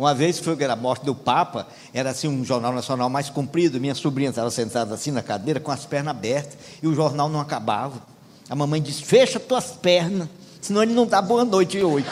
Uma 0.00 0.14
vez 0.14 0.38
foi 0.38 0.56
a 0.64 0.74
morte 0.74 1.04
do 1.04 1.14
Papa, 1.14 1.66
era 1.92 2.08
assim 2.08 2.26
um 2.26 2.42
jornal 2.42 2.72
nacional 2.72 3.10
mais 3.10 3.28
comprido, 3.28 3.78
minha 3.78 3.94
sobrinha 3.94 4.30
estava 4.30 4.50
sentada 4.50 4.94
assim 4.94 5.10
na 5.10 5.20
cadeira 5.22 5.60
com 5.60 5.70
as 5.70 5.84
pernas 5.84 6.12
abertas 6.16 6.56
e 6.82 6.86
o 6.86 6.94
jornal 6.94 7.28
não 7.28 7.38
acabava. 7.38 8.00
A 8.48 8.54
mamãe 8.54 8.80
disse: 8.80 9.04
Fecha 9.04 9.38
tuas 9.38 9.66
pernas, 9.66 10.26
senão 10.58 10.82
ele 10.82 10.94
não 10.94 11.06
dá 11.06 11.20
boa 11.20 11.44
noite 11.44 11.78
hoje. 11.82 12.06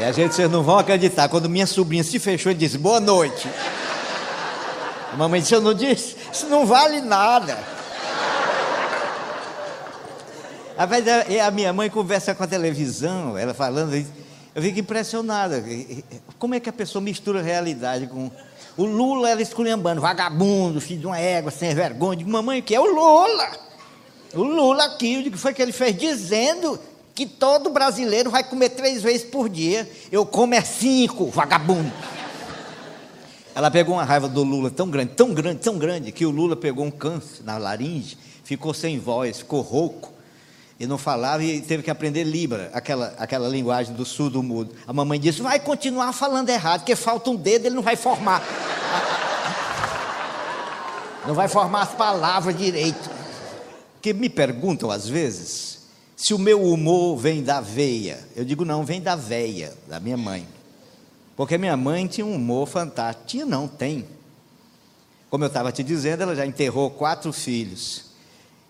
E 0.00 0.02
a 0.02 0.10
gente, 0.10 0.34
vocês 0.34 0.50
não 0.50 0.64
vão 0.64 0.80
acreditar. 0.80 1.28
Quando 1.28 1.48
minha 1.48 1.68
sobrinha 1.68 2.02
se 2.02 2.18
fechou 2.18 2.50
e 2.50 2.56
disse 2.56 2.76
boa 2.76 2.98
noite. 2.98 3.48
A 5.12 5.16
mamãe 5.16 5.40
disse: 5.40 5.54
Eu 5.54 5.60
não 5.60 5.74
disse, 5.74 6.16
isso 6.32 6.46
não 6.48 6.66
vale 6.66 7.00
nada. 7.00 7.81
Às 10.82 10.88
vezes 10.88 11.38
a 11.40 11.50
minha 11.52 11.72
mãe 11.72 11.88
conversa 11.88 12.34
com 12.34 12.42
a 12.42 12.46
televisão, 12.46 13.38
ela 13.38 13.54
falando. 13.54 13.94
Eu 14.52 14.60
fico 14.60 14.80
impressionada. 14.80 15.62
Como 16.40 16.56
é 16.56 16.60
que 16.60 16.68
a 16.68 16.72
pessoa 16.72 17.00
mistura 17.00 17.38
a 17.38 17.42
realidade 17.42 18.08
com. 18.08 18.28
O 18.76 18.84
Lula 18.84 19.30
era 19.30 19.40
esculhambando, 19.40 20.00
vagabundo, 20.00 20.80
filho 20.80 20.98
de 20.98 21.06
uma 21.06 21.20
égua, 21.20 21.52
sem 21.52 21.72
vergonha. 21.72 22.16
Digo, 22.16 22.30
mamãe, 22.32 22.58
o 22.58 22.62
que 22.64 22.74
é 22.74 22.80
o 22.80 22.84
Lula? 22.84 23.50
O 24.34 24.42
Lula 24.42 24.86
aqui, 24.86 25.18
o 25.18 25.30
que 25.30 25.38
foi 25.38 25.54
que 25.54 25.62
ele 25.62 25.70
fez? 25.70 25.96
Dizendo 25.96 26.76
que 27.14 27.26
todo 27.26 27.70
brasileiro 27.70 28.28
vai 28.28 28.42
comer 28.42 28.70
três 28.70 29.02
vezes 29.02 29.22
por 29.22 29.48
dia. 29.48 29.88
Eu 30.10 30.26
como 30.26 30.52
é 30.52 30.62
cinco, 30.62 31.26
vagabundo. 31.26 31.92
Ela 33.54 33.70
pegou 33.70 33.94
uma 33.94 34.04
raiva 34.04 34.28
do 34.28 34.42
Lula 34.42 34.68
tão 34.68 34.90
grande, 34.90 35.12
tão 35.12 35.32
grande, 35.32 35.60
tão 35.60 35.78
grande, 35.78 36.10
que 36.10 36.26
o 36.26 36.30
Lula 36.30 36.56
pegou 36.56 36.84
um 36.84 36.90
câncer 36.90 37.44
na 37.44 37.56
laringe, 37.56 38.18
ficou 38.42 38.74
sem 38.74 38.98
voz, 38.98 39.38
ficou 39.38 39.60
rouco 39.60 40.11
e 40.78 40.86
não 40.86 40.98
falava 40.98 41.42
e 41.42 41.60
teve 41.60 41.82
que 41.82 41.90
aprender 41.90 42.24
Libra, 42.24 42.70
aquela, 42.72 43.14
aquela 43.18 43.48
linguagem 43.48 43.94
do 43.94 44.04
surdo 44.04 44.42
mudo. 44.42 44.74
A 44.86 44.92
mamãe 44.92 45.18
disse: 45.20 45.42
vai 45.42 45.60
continuar 45.60 46.12
falando 46.12 46.48
errado, 46.48 46.80
porque 46.80 46.96
falta 46.96 47.30
um 47.30 47.36
dedo, 47.36 47.66
ele 47.66 47.74
não 47.74 47.82
vai 47.82 47.96
formar. 47.96 48.42
Não 51.24 51.34
vai 51.34 51.46
formar 51.46 51.82
as 51.82 51.94
palavras 51.94 52.58
direito. 52.58 53.08
Porque 53.94 54.12
me 54.12 54.28
perguntam 54.28 54.90
às 54.90 55.06
vezes 55.08 55.82
se 56.16 56.34
o 56.34 56.38
meu 56.38 56.62
humor 56.62 57.16
vem 57.16 57.42
da 57.42 57.60
veia. 57.60 58.18
Eu 58.34 58.44
digo, 58.44 58.64
não, 58.64 58.84
vem 58.84 59.00
da 59.00 59.14
veia, 59.14 59.72
da 59.88 60.00
minha 60.00 60.16
mãe. 60.16 60.46
Porque 61.36 61.58
minha 61.58 61.76
mãe 61.76 62.06
tinha 62.06 62.26
um 62.26 62.34
humor 62.34 62.68
fantástico. 62.68 63.26
Tinha, 63.26 63.46
não, 63.46 63.66
tem. 63.66 64.06
Como 65.30 65.42
eu 65.42 65.48
estava 65.48 65.72
te 65.72 65.82
dizendo, 65.82 66.22
ela 66.22 66.36
já 66.36 66.46
enterrou 66.46 66.90
quatro 66.90 67.32
filhos. 67.32 68.11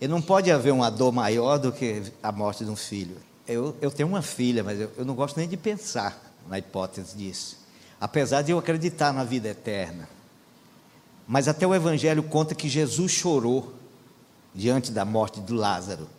E 0.03 0.07
não 0.07 0.21
pode 0.21 0.51
haver 0.51 0.73
uma 0.73 0.89
dor 0.89 1.13
maior 1.13 1.57
do 1.57 1.71
que 1.71 2.03
a 2.21 2.29
morte 2.29 2.65
de 2.65 2.69
um 2.69 2.75
filho. 2.75 3.15
Eu, 3.47 3.73
eu 3.79 3.89
tenho 3.89 4.09
uma 4.09 4.21
filha, 4.21 4.61
mas 4.61 4.77
eu, 4.77 4.91
eu 4.97 5.05
não 5.05 5.15
gosto 5.15 5.37
nem 5.37 5.47
de 5.47 5.55
pensar 5.55 6.21
na 6.45 6.59
hipótese 6.59 7.15
disso. 7.15 7.57
Apesar 8.01 8.41
de 8.41 8.51
eu 8.51 8.59
acreditar 8.59 9.13
na 9.13 9.23
vida 9.23 9.47
eterna. 9.47 10.09
Mas 11.25 11.47
até 11.47 11.65
o 11.65 11.73
Evangelho 11.73 12.21
conta 12.21 12.53
que 12.53 12.67
Jesus 12.67 13.13
chorou 13.13 13.73
diante 14.53 14.91
da 14.91 15.05
morte 15.05 15.39
de 15.39 15.53
Lázaro. 15.53 16.09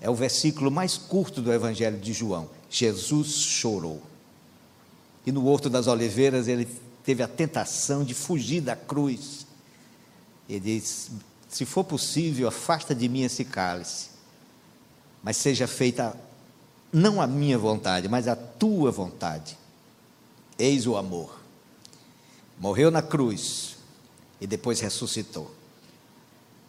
É 0.00 0.08
o 0.08 0.14
versículo 0.14 0.70
mais 0.70 0.96
curto 0.96 1.42
do 1.42 1.52
Evangelho 1.52 1.98
de 1.98 2.14
João. 2.14 2.48
Jesus 2.70 3.32
chorou. 3.32 4.00
E 5.26 5.30
no 5.30 5.46
Horto 5.46 5.68
das 5.68 5.86
Oliveiras 5.86 6.48
ele 6.48 6.66
teve 7.04 7.22
a 7.22 7.28
tentação 7.28 8.02
de 8.02 8.14
fugir 8.14 8.62
da 8.62 8.74
cruz. 8.74 9.46
Ele 10.48 10.60
diz: 10.60 11.10
Se 11.48 11.64
for 11.64 11.84
possível, 11.84 12.48
afasta 12.48 12.94
de 12.94 13.08
mim 13.08 13.22
esse 13.22 13.44
cálice, 13.44 14.10
mas 15.22 15.36
seja 15.36 15.66
feita 15.66 16.16
não 16.92 17.20
a 17.20 17.26
minha 17.26 17.58
vontade, 17.58 18.08
mas 18.08 18.28
a 18.28 18.36
tua 18.36 18.90
vontade. 18.90 19.56
Eis 20.58 20.86
o 20.86 20.96
amor. 20.96 21.40
Morreu 22.58 22.90
na 22.90 23.02
cruz 23.02 23.76
e 24.40 24.46
depois 24.46 24.80
ressuscitou. 24.80 25.50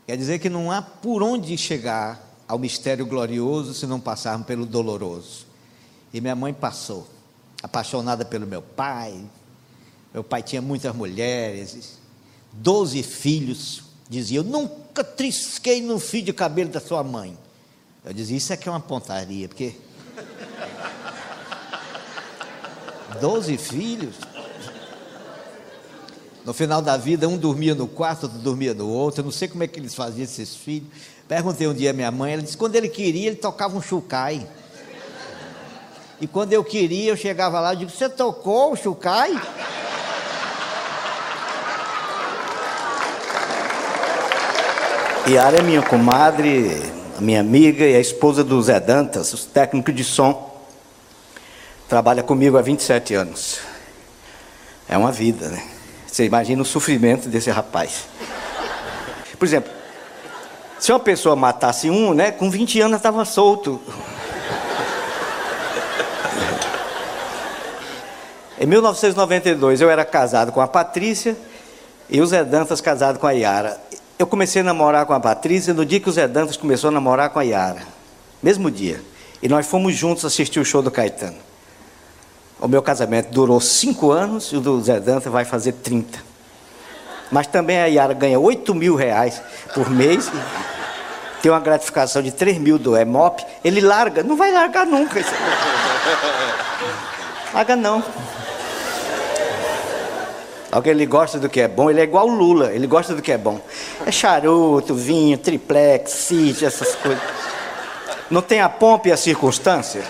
Quer 0.06 0.18
dizer 0.18 0.40
que 0.40 0.50
não 0.50 0.72
há 0.72 0.82
por 0.82 1.22
onde 1.24 1.58
chegar 1.58 2.22
ao 2.48 2.58
mistério 2.58 3.06
glorioso 3.06 3.74
se 3.74 3.86
não 3.86 4.00
passarmos 4.00 4.48
pelo 4.48 4.66
doloroso. 4.66 5.46
E 6.14 6.22
minha 6.22 6.36
mãe 6.36 6.54
passou, 6.54 7.08
apaixonada 7.62 8.24
pelo 8.24 8.48
meu 8.48 8.62
pai. 8.62 9.22
Meu 10.14 10.24
pai 10.24 10.42
tinha 10.42 10.62
muitas 10.62 10.96
mulheres, 10.96 12.00
doze 12.54 13.04
filhos. 13.04 13.84
Dizia: 14.10 14.40
Eu 14.40 14.44
nunca 14.44 15.04
trisquei 15.04 15.82
no 15.82 16.00
fio 16.00 16.22
de 16.22 16.34
cabelo 16.34 16.70
da 16.70 16.80
sua 16.80 17.04
mãe. 17.04 17.38
Eu 18.06 18.14
dizia: 18.14 18.38
Isso 18.38 18.54
aqui 18.54 18.68
é 18.68 18.72
uma 18.72 18.80
pontaria, 18.80 19.48
porque. 19.48 19.74
Doze 23.20 23.58
filhos. 23.58 24.16
No 26.46 26.54
final 26.54 26.82
da 26.82 26.96
vida, 26.96 27.28
um 27.28 27.38
dormia 27.38 27.76
no 27.76 27.90
quarto, 27.90 28.24
outro 28.24 28.40
dormia 28.40 28.74
no 28.74 28.88
outro. 28.88 29.20
Eu 29.20 29.26
não 29.26 29.32
sei 29.32 29.50
como 29.50 29.64
é 29.64 29.68
que 29.68 29.80
eles 29.80 29.94
faziam 29.94 30.24
esses 30.24 30.56
filhos. 30.56 30.88
Perguntei 31.28 31.68
um 31.68 31.74
dia 31.74 31.90
à 31.90 31.94
minha 31.94 32.10
mãe, 32.10 32.32
ela 32.32 32.42
disse 32.42 32.56
quando 32.56 32.78
ele 32.78 32.88
queria, 32.88 33.28
ele 33.28 33.36
tocava 33.36 33.78
um 33.78 33.82
chucai. 33.82 34.48
E 36.22 36.26
quando 36.26 36.54
eu 36.54 36.64
queria, 36.64 37.12
eu 37.12 37.18
chegava 37.18 37.60
lá 37.60 37.74
e 37.74 37.78
digo, 37.78 37.92
você 37.92 38.08
tocou 38.08 38.72
o 38.72 38.76
chucai? 38.78 39.32
Yara 45.30 45.58
é 45.58 45.62
minha 45.62 45.82
comadre, 45.82 46.82
minha 47.20 47.42
amiga 47.42 47.84
e 47.84 47.94
a 47.94 48.00
esposa 48.00 48.46
do 48.46 48.62
Zé 48.62 48.80
Dantas, 48.80 49.34
o 49.34 49.48
técnico 49.48 49.92
de 49.92 50.02
som. 50.02 50.56
Trabalha 51.90 52.24
comigo 52.24 52.58
há 52.58 52.62
27 52.62 53.14
anos. 53.14 53.60
É 54.88 54.98
uma 54.98 55.12
vida, 55.12 55.50
né? 55.50 55.62
Você 56.08 56.24
imagina 56.24 56.62
o 56.62 56.66
sofrimento 56.66 57.28
desse 57.28 57.50
rapaz. 57.50 58.06
Por 59.38 59.44
exemplo, 59.44 59.70
se 60.80 60.94
uma 60.94 61.00
pessoa 61.00 61.36
matasse 61.36 61.90
um, 61.90 62.14
né, 62.14 62.32
com 62.32 62.50
20 62.50 62.80
anos 62.80 62.96
estava 62.96 63.26
solto. 63.26 63.82
Em 68.58 68.66
1992 68.66 69.82
eu 69.82 69.90
era 69.90 70.06
casado 70.06 70.54
com 70.54 70.62
a 70.62 70.68
Patrícia 70.70 71.36
e 72.10 72.22
o 72.22 72.26
Zé 72.26 72.46
Dantas 72.46 72.80
casado 72.80 73.20
com 73.20 73.28
a 73.28 73.32
Yara. 73.32 73.87
Eu 74.20 74.26
comecei 74.26 74.62
a 74.62 74.66
namorar 74.66 75.06
com 75.06 75.14
a 75.14 75.20
Patrícia 75.20 75.76
no 75.76 75.86
dia 75.86 76.00
que 76.00 76.10
o 76.10 76.12
Zé 76.12 76.28
Dantas 76.28 76.58
começou 76.58 76.88
a 76.88 76.92
namorar 76.92 77.30
com 77.30 77.38
a 77.38 77.44
Yara. 77.44 77.84
Mesmo 78.42 78.72
dia. 78.72 79.00
E 79.44 79.48
nós 79.48 79.68
fomos 79.68 79.96
juntos 79.96 80.26
assistir 80.26 80.60
o 80.60 80.66
show 80.66 80.82
do 80.82 80.90
Caetano. 80.90 81.38
O 82.60 82.68
meu 82.68 82.82
casamento 82.82 83.30
durou 83.30 83.62
cinco 83.62 84.10
anos 84.12 84.46
e 84.52 84.56
o 84.58 84.60
do 84.60 84.82
Zé 84.82 85.00
Dantas 85.00 85.32
vai 85.32 85.46
fazer 85.46 85.74
30. 85.74 86.18
Mas 87.32 87.46
também 87.46 87.78
a 87.80 87.86
Yara 87.86 88.16
ganha 88.16 88.40
8 88.40 88.74
mil 88.74 88.96
reais 88.96 89.40
por 89.76 89.88
mês. 89.88 90.32
Tem 91.40 91.52
uma 91.52 91.60
gratificação 91.60 92.24
de 92.24 92.32
3 92.32 92.58
mil 92.58 92.80
do 92.80 92.98
EMOP. 92.98 93.46
Ele 93.64 93.82
larga, 93.82 94.24
não 94.24 94.36
vai 94.36 94.52
largar 94.52 94.88
nunca. 94.88 95.24
Larga 97.54 97.76
não. 97.76 98.04
Alguém 100.72 100.92
ele 100.92 101.06
gosta 101.06 101.40
do 101.40 101.48
que 101.48 101.62
é 101.62 101.68
bom, 101.68 101.90
ele 101.90 102.02
é 102.02 102.04
igual 102.04 102.28
o 102.28 102.36
Lula, 102.36 102.74
ele 102.74 102.88
gosta 102.88 103.16
do 103.16 103.22
que 103.22 103.32
é 103.32 103.38
bom. 103.38 103.60
É 104.06 104.12
charuto, 104.12 104.94
vinho, 104.94 105.38
triplex, 105.38 106.12
sítio, 106.12 106.68
essas 106.68 106.96
coisas. 106.96 107.22
Não 108.30 108.42
tem 108.42 108.60
a 108.60 108.68
pompa 108.68 109.08
e 109.08 109.12
a 109.12 109.18
circunstância? 109.18 110.04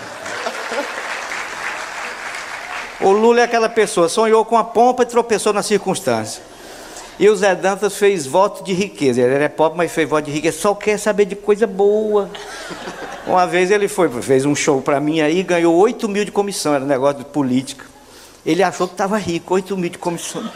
O 3.00 3.12
Lula 3.12 3.40
é 3.40 3.44
aquela 3.44 3.68
pessoa, 3.68 4.08
sonhou 4.08 4.44
com 4.44 4.56
a 4.56 4.64
pompa 4.64 5.04
e 5.04 5.06
tropeçou 5.06 5.52
na 5.52 5.62
circunstância. 5.62 6.42
E 7.18 7.28
o 7.28 7.34
Zé 7.34 7.54
Dantas 7.54 7.96
fez 7.96 8.26
voto 8.26 8.62
de 8.62 8.72
riqueza. 8.72 9.20
Ele 9.20 9.42
é 9.42 9.48
pobre, 9.48 9.76
mas 9.76 9.90
fez 9.90 10.08
voto 10.08 10.24
de 10.26 10.30
riqueza. 10.30 10.58
Só 10.58 10.74
quer 10.74 10.98
saber 10.98 11.24
de 11.24 11.34
coisa 11.34 11.66
boa. 11.66 12.30
Uma 13.26 13.46
vez 13.46 13.70
ele 13.70 13.88
foi, 13.88 14.08
fez 14.22 14.44
um 14.44 14.54
show 14.54 14.80
para 14.80 15.00
mim 15.00 15.20
aí, 15.20 15.42
ganhou 15.42 15.74
8 15.74 16.08
mil 16.08 16.24
de 16.24 16.30
comissão, 16.30 16.74
era 16.74 16.84
um 16.84 16.86
negócio 16.86 17.18
de 17.18 17.24
política. 17.24 17.84
Ele 18.48 18.62
achou 18.62 18.88
que 18.88 18.94
estava 18.94 19.18
rico, 19.18 19.52
8 19.52 19.76
mil 19.76 19.90
de 19.90 19.98
comissão. 19.98 20.50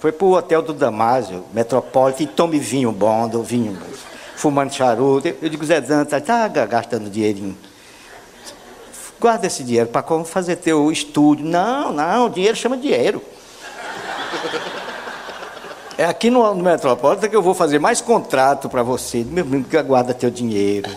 Foi 0.00 0.10
para 0.10 0.26
o 0.26 0.32
hotel 0.32 0.62
do 0.62 0.72
Damásio, 0.72 1.44
Metropolitan, 1.52 2.22
e 2.22 2.26
tome 2.26 2.58
vinho 2.58 2.90
bom, 2.90 3.28
do 3.28 3.42
vinho, 3.42 3.76
fumando 4.36 4.72
charuto. 4.72 5.28
Eu 5.28 5.50
digo, 5.50 5.62
Zé 5.66 5.82
Dantas, 5.82 6.18
está 6.18 6.48
gastando 6.48 7.10
dinheirinho. 7.10 7.54
Guarda 9.20 9.46
esse 9.46 9.62
dinheiro 9.62 9.90
para 9.90 10.02
fazer 10.24 10.56
teu 10.56 10.90
estúdio. 10.90 11.44
Não, 11.44 11.92
não, 11.92 12.30
dinheiro 12.30 12.56
chama 12.56 12.78
dinheiro. 12.78 13.22
É 15.98 16.06
aqui 16.06 16.30
no, 16.30 16.54
no 16.54 16.64
Metropolitan 16.64 17.28
que 17.28 17.36
eu 17.36 17.42
vou 17.42 17.52
fazer 17.52 17.78
mais 17.78 18.00
contrato 18.00 18.66
para 18.70 18.82
você. 18.82 19.22
Meu 19.24 19.44
menino, 19.44 19.64
que 19.64 19.82
guarda 19.82 20.14
teu 20.14 20.30
dinheiro. 20.30 20.90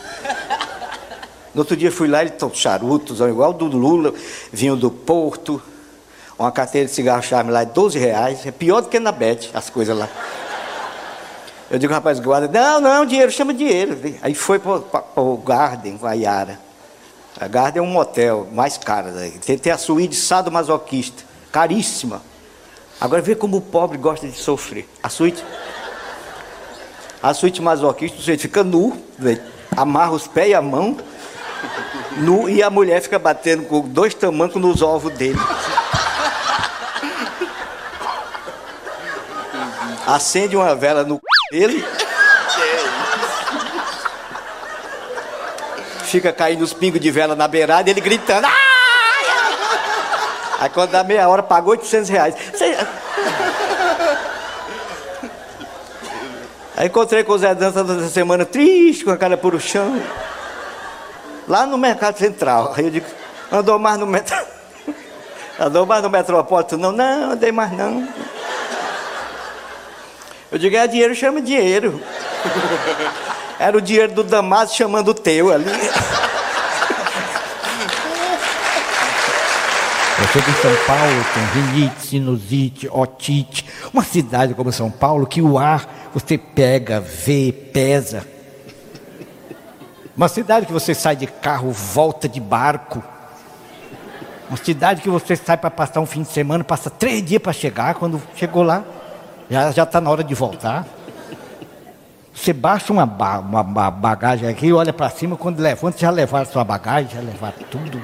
No 1.54 1.62
outro 1.62 1.76
dia 1.76 1.92
fui 1.92 2.08
lá, 2.08 2.22
ele 2.22 2.32
tomou 2.32 2.56
charutos, 2.56 3.20
igual 3.20 3.54
do 3.54 3.66
Lula, 3.66 4.14
vinho 4.52 4.76
do 4.76 4.92
Porto, 4.92 5.62
uma 6.38 6.52
carteira 6.52 6.88
de 6.88 6.94
cigarro 6.94 7.22
charme 7.22 7.52
lá, 7.52 7.64
12 7.64 8.00
reais. 8.00 8.46
É 8.46 8.52
pior 8.52 8.82
do 8.82 8.88
que 8.88 9.00
na 9.00 9.12
Bet, 9.12 9.50
as 9.54 9.70
coisas 9.70 9.98
lá. 9.98 10.08
Eu 11.70 11.78
digo, 11.78 11.94
rapaz, 11.94 12.20
guarda. 12.20 12.48
Não, 12.48 12.80
não, 12.80 13.06
dinheiro, 13.06 13.32
chama 13.32 13.54
dinheiro. 13.54 14.00
Aí 14.22 14.34
foi 14.34 14.58
para 14.58 14.82
o 15.16 15.38
Garden 15.38 15.98
com 15.98 16.08
a 16.08 16.14
Yara. 16.14 16.60
A 17.40 17.48
Garden 17.48 17.80
é 17.80 17.86
um 17.86 17.92
motel 17.92 18.48
mais 18.52 18.78
caro. 18.78 19.12
Daí. 19.12 19.32
Tem, 19.32 19.58
tem 19.58 19.72
a 19.72 19.78
suíte 19.78 20.16
sadomasoquista, 20.16 21.24
caríssima. 21.52 22.22
Agora 23.00 23.22
vê 23.22 23.36
como 23.36 23.58
o 23.58 23.62
pobre 23.62 23.98
gosta 23.98 24.28
de 24.28 24.38
sofrer. 24.38 24.90
A 25.02 25.10
suíte. 25.10 25.44
A 27.22 27.34
suíte 27.34 27.62
masoquista, 27.62 28.18
o 28.18 28.20
sujeito 28.22 28.42
fica 28.42 28.64
nu, 28.64 28.98
amarra 29.76 30.12
os 30.12 30.26
pés 30.26 30.52
e 30.52 30.54
a 30.54 30.62
mão, 30.62 30.98
e 32.50 32.64
a 32.64 32.70
mulher 32.70 33.02
fica 33.02 33.18
batendo 33.18 33.64
com 33.64 33.82
dois 33.82 34.14
tamancos 34.14 34.62
nos 34.62 34.82
ovos 34.82 35.14
dele. 35.14 35.40
Acende 40.06 40.56
uma 40.56 40.76
vela 40.76 41.04
no 41.04 41.22
dele. 41.52 41.86
Fica 46.04 46.34
caindo 46.34 46.64
os 46.64 46.74
pingos 46.74 47.00
de 47.00 47.12
vela 47.12 47.36
na 47.36 47.48
beirada 47.48 47.90
e 47.90 47.94
ele 47.94 48.02
gritando. 48.02 48.48
Aí 50.60 50.70
quando 50.70 50.92
dá 50.92 51.04
meia 51.04 51.30
hora, 51.30 51.44
pagou 51.44 51.72
800 51.72 52.10
reais. 52.10 52.36
Você... 52.52 52.76
Aí 56.76 56.88
encontrei 56.88 57.24
com 57.24 57.34
o 57.34 57.38
Zé 57.38 57.54
Dança 57.54 57.82
essa 57.82 58.10
semana, 58.10 58.46
triste, 58.46 59.04
com 59.04 59.12
a 59.12 59.18
cara 59.18 59.38
por 59.38 59.54
o 59.54 59.60
chão. 59.60 60.02
Lá 61.50 61.66
no 61.66 61.80
Mercado 61.80 62.20
Central. 62.20 62.76
Aí 62.78 62.86
eu 62.86 62.92
digo, 62.92 63.08
andou 63.52 63.80
mais 63.80 63.98
no 63.98 64.06
metro. 64.06 64.38
Andou 65.60 65.86
mais 65.86 66.04
no 66.04 66.10
Metropolitano? 66.10 66.92
Não, 66.92 66.92
não, 66.94 67.32
andei 67.32 67.52
mais 67.52 67.72
não. 67.74 68.08
Eu 70.50 70.58
digo, 70.58 70.78
é 70.78 70.88
dinheiro, 70.88 71.14
chama 71.14 71.42
dinheiro. 71.42 72.02
Era 73.60 73.76
o 73.76 73.82
dinheiro 73.82 74.14
do 74.14 74.24
Damasco 74.24 74.78
chamando 74.78 75.10
o 75.10 75.14
teu 75.14 75.52
ali. 75.52 75.66
Você 80.20 80.40
de 80.42 80.54
São 80.62 80.76
Paulo 80.86 81.26
tem 81.34 81.44
rinite, 81.62 82.02
sinusite, 82.06 82.88
otite. 82.92 83.66
Uma 83.92 84.04
cidade 84.04 84.54
como 84.54 84.72
São 84.72 84.92
Paulo 84.92 85.26
que 85.26 85.42
o 85.42 85.58
ar 85.58 86.10
você 86.14 86.38
pega, 86.38 87.00
vê, 87.02 87.52
pesa. 87.52 88.26
Uma 90.20 90.28
cidade 90.28 90.66
que 90.66 90.74
você 90.74 90.94
sai 90.94 91.16
de 91.16 91.26
carro, 91.26 91.72
volta 91.72 92.28
de 92.28 92.42
barco. 92.42 93.02
Uma 94.50 94.58
cidade 94.58 95.02
que 95.02 95.10
você 95.10 95.34
sai 95.34 95.56
para 95.56 95.72
passar 95.72 96.02
um 96.02 96.06
fim 96.06 96.24
de 96.24 96.28
semana, 96.28 96.62
passa 96.62 96.90
três 96.90 97.24
dias 97.24 97.42
para 97.42 97.54
chegar, 97.54 97.96
quando 97.96 98.22
chegou 98.36 98.62
lá, 98.62 98.84
já 99.50 99.84
está 99.84 100.02
na 100.02 100.10
hora 100.10 100.22
de 100.22 100.36
voltar. 100.36 100.86
Você 102.34 102.52
baixa 102.52 102.92
uma, 102.92 103.06
ba 103.06 103.40
uma, 103.40 103.90
bagagem 103.90 104.50
aqui, 104.50 104.74
olha 104.74 104.92
para 104.92 105.10
cima, 105.10 105.38
quando 105.38 105.62
levanta, 105.62 105.98
já 105.98 106.10
levaram 106.10 106.46
sua 106.46 106.66
bagagem, 106.66 107.12
já 107.16 107.22
levaram 107.22 107.60
tudo. 107.72 108.02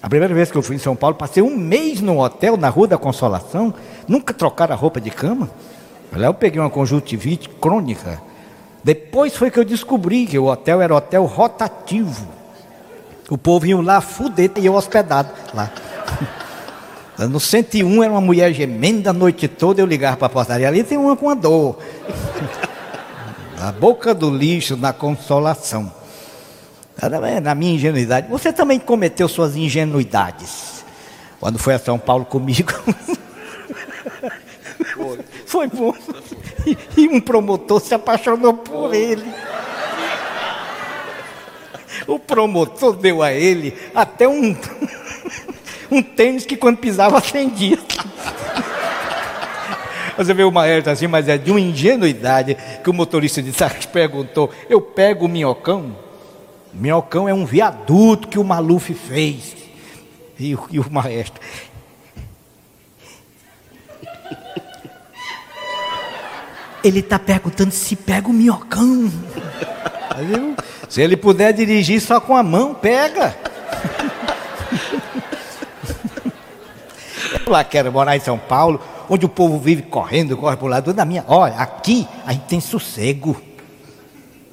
A 0.00 0.08
primeira 0.08 0.32
vez 0.32 0.48
que 0.52 0.56
eu 0.56 0.62
fui 0.62 0.76
em 0.76 0.78
São 0.78 0.94
Paulo, 0.94 1.16
passei 1.16 1.42
um 1.42 1.56
mês 1.56 2.00
no 2.00 2.20
hotel, 2.20 2.56
na 2.56 2.68
Rua 2.68 2.86
da 2.86 2.98
Consolação, 2.98 3.74
nunca 4.06 4.32
trocaram 4.32 4.74
a 4.74 4.78
roupa 4.78 5.00
de 5.00 5.10
cama. 5.10 5.50
Lá 6.12 6.28
eu 6.28 6.34
peguei 6.34 6.60
uma 6.60 6.70
conjuntivite 6.70 7.48
crônica. 7.48 8.22
Depois 8.86 9.34
foi 9.34 9.50
que 9.50 9.58
eu 9.58 9.64
descobri 9.64 10.26
que 10.26 10.38
o 10.38 10.44
hotel 10.44 10.80
era 10.80 10.94
hotel 10.94 11.24
rotativo. 11.24 12.24
O 13.28 13.36
povo 13.36 13.66
ia 13.66 13.76
lá 13.82 14.00
fuder 14.00 14.52
e 14.54 14.64
eu 14.64 14.74
hospedado 14.74 15.28
lá. 15.52 15.72
No 17.18 17.40
101 17.40 18.04
era 18.04 18.12
uma 18.12 18.20
mulher 18.20 18.52
gemendo 18.52 19.08
a 19.08 19.12
noite 19.12 19.48
toda, 19.48 19.80
eu 19.80 19.86
ligava 19.86 20.18
para 20.18 20.26
a 20.26 20.28
portaria, 20.28 20.68
ali 20.68 20.84
tem 20.84 20.98
uma 20.98 21.16
com 21.16 21.30
a 21.30 21.34
dor. 21.34 21.78
A 23.58 23.72
boca 23.72 24.14
do 24.14 24.28
lixo 24.28 24.76
na 24.76 24.92
consolação. 24.92 25.90
Na 27.42 27.54
minha 27.54 27.74
ingenuidade. 27.74 28.28
Você 28.28 28.52
também 28.52 28.78
cometeu 28.78 29.26
suas 29.28 29.56
ingenuidades. 29.56 30.84
Quando 31.40 31.58
foi 31.58 31.72
a 31.72 31.78
São 31.78 31.98
Paulo 31.98 32.26
comigo. 32.26 32.70
Foi 35.46 35.66
bom. 35.68 35.94
E, 36.96 37.08
um 37.08 37.20
promotor 37.20 37.80
se 37.80 37.94
apaixonou 37.94 38.54
por 38.54 38.94
ele. 38.94 39.24
O 42.06 42.18
promotor 42.18 42.94
deu 42.94 43.22
a 43.22 43.32
ele 43.32 43.74
até 43.94 44.28
um, 44.28 44.56
um 45.90 46.02
tênis 46.02 46.46
que 46.46 46.56
quando 46.56 46.78
pisava 46.78 47.18
acendia. 47.18 47.78
Você 50.16 50.32
vê 50.32 50.44
o 50.44 50.50
maestro 50.50 50.92
assim, 50.92 51.06
mas 51.06 51.28
é 51.28 51.36
de 51.36 51.50
uma 51.50 51.60
ingenuidade 51.60 52.56
que 52.82 52.88
o 52.88 52.92
motorista 52.92 53.42
de 53.42 53.52
táxi 53.52 53.86
perguntou: 53.88 54.50
Eu 54.68 54.80
pego 54.80 55.26
o 55.26 55.28
minhocão? 55.28 55.94
Minhocão 56.72 57.28
é 57.28 57.34
um 57.34 57.44
viaduto 57.44 58.28
que 58.28 58.38
o 58.38 58.44
Maluf 58.44 58.92
fez. 58.94 59.56
E, 60.38 60.56
e 60.70 60.78
o 60.78 60.90
maestro. 60.90 61.40
Ele 66.86 67.00
está 67.00 67.18
perguntando 67.18 67.72
se 67.72 67.96
pega 67.96 68.28
o 68.28 68.32
minhocão. 68.32 69.10
Se 70.88 71.02
ele 71.02 71.16
puder 71.16 71.52
dirigir 71.52 72.00
só 72.00 72.20
com 72.20 72.36
a 72.36 72.44
mão, 72.44 72.74
pega. 72.74 73.36
Eu 77.44 77.52
lá 77.52 77.64
quero 77.64 77.90
morar 77.90 78.16
em 78.16 78.20
São 78.20 78.38
Paulo, 78.38 78.80
onde 79.08 79.26
o 79.26 79.28
povo 79.28 79.58
vive 79.58 79.82
correndo, 79.82 80.36
corre 80.36 80.56
para 80.56 80.64
o 80.64 80.68
lado 80.68 80.94
da 80.94 81.04
minha. 81.04 81.24
Olha, 81.26 81.56
aqui 81.56 82.06
a 82.24 82.32
gente 82.32 82.44
tem 82.44 82.60
sossego. 82.60 83.36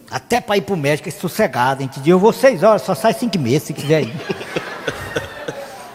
Até 0.10 0.42
para 0.42 0.58
ir 0.58 0.62
para 0.62 0.74
o 0.74 0.78
médico 0.78 1.10
é 1.10 1.12
sossegado. 1.12 1.84
A 1.84 1.86
gente 1.86 2.00
diz, 2.00 2.08
eu 2.08 2.18
vou 2.18 2.34
seis 2.34 2.64
horas, 2.64 2.82
só 2.82 2.96
sai 2.96 3.14
cinco 3.14 3.38
meses 3.38 3.68
se 3.68 3.74
quiser 3.74 4.02
ir. 4.06 4.14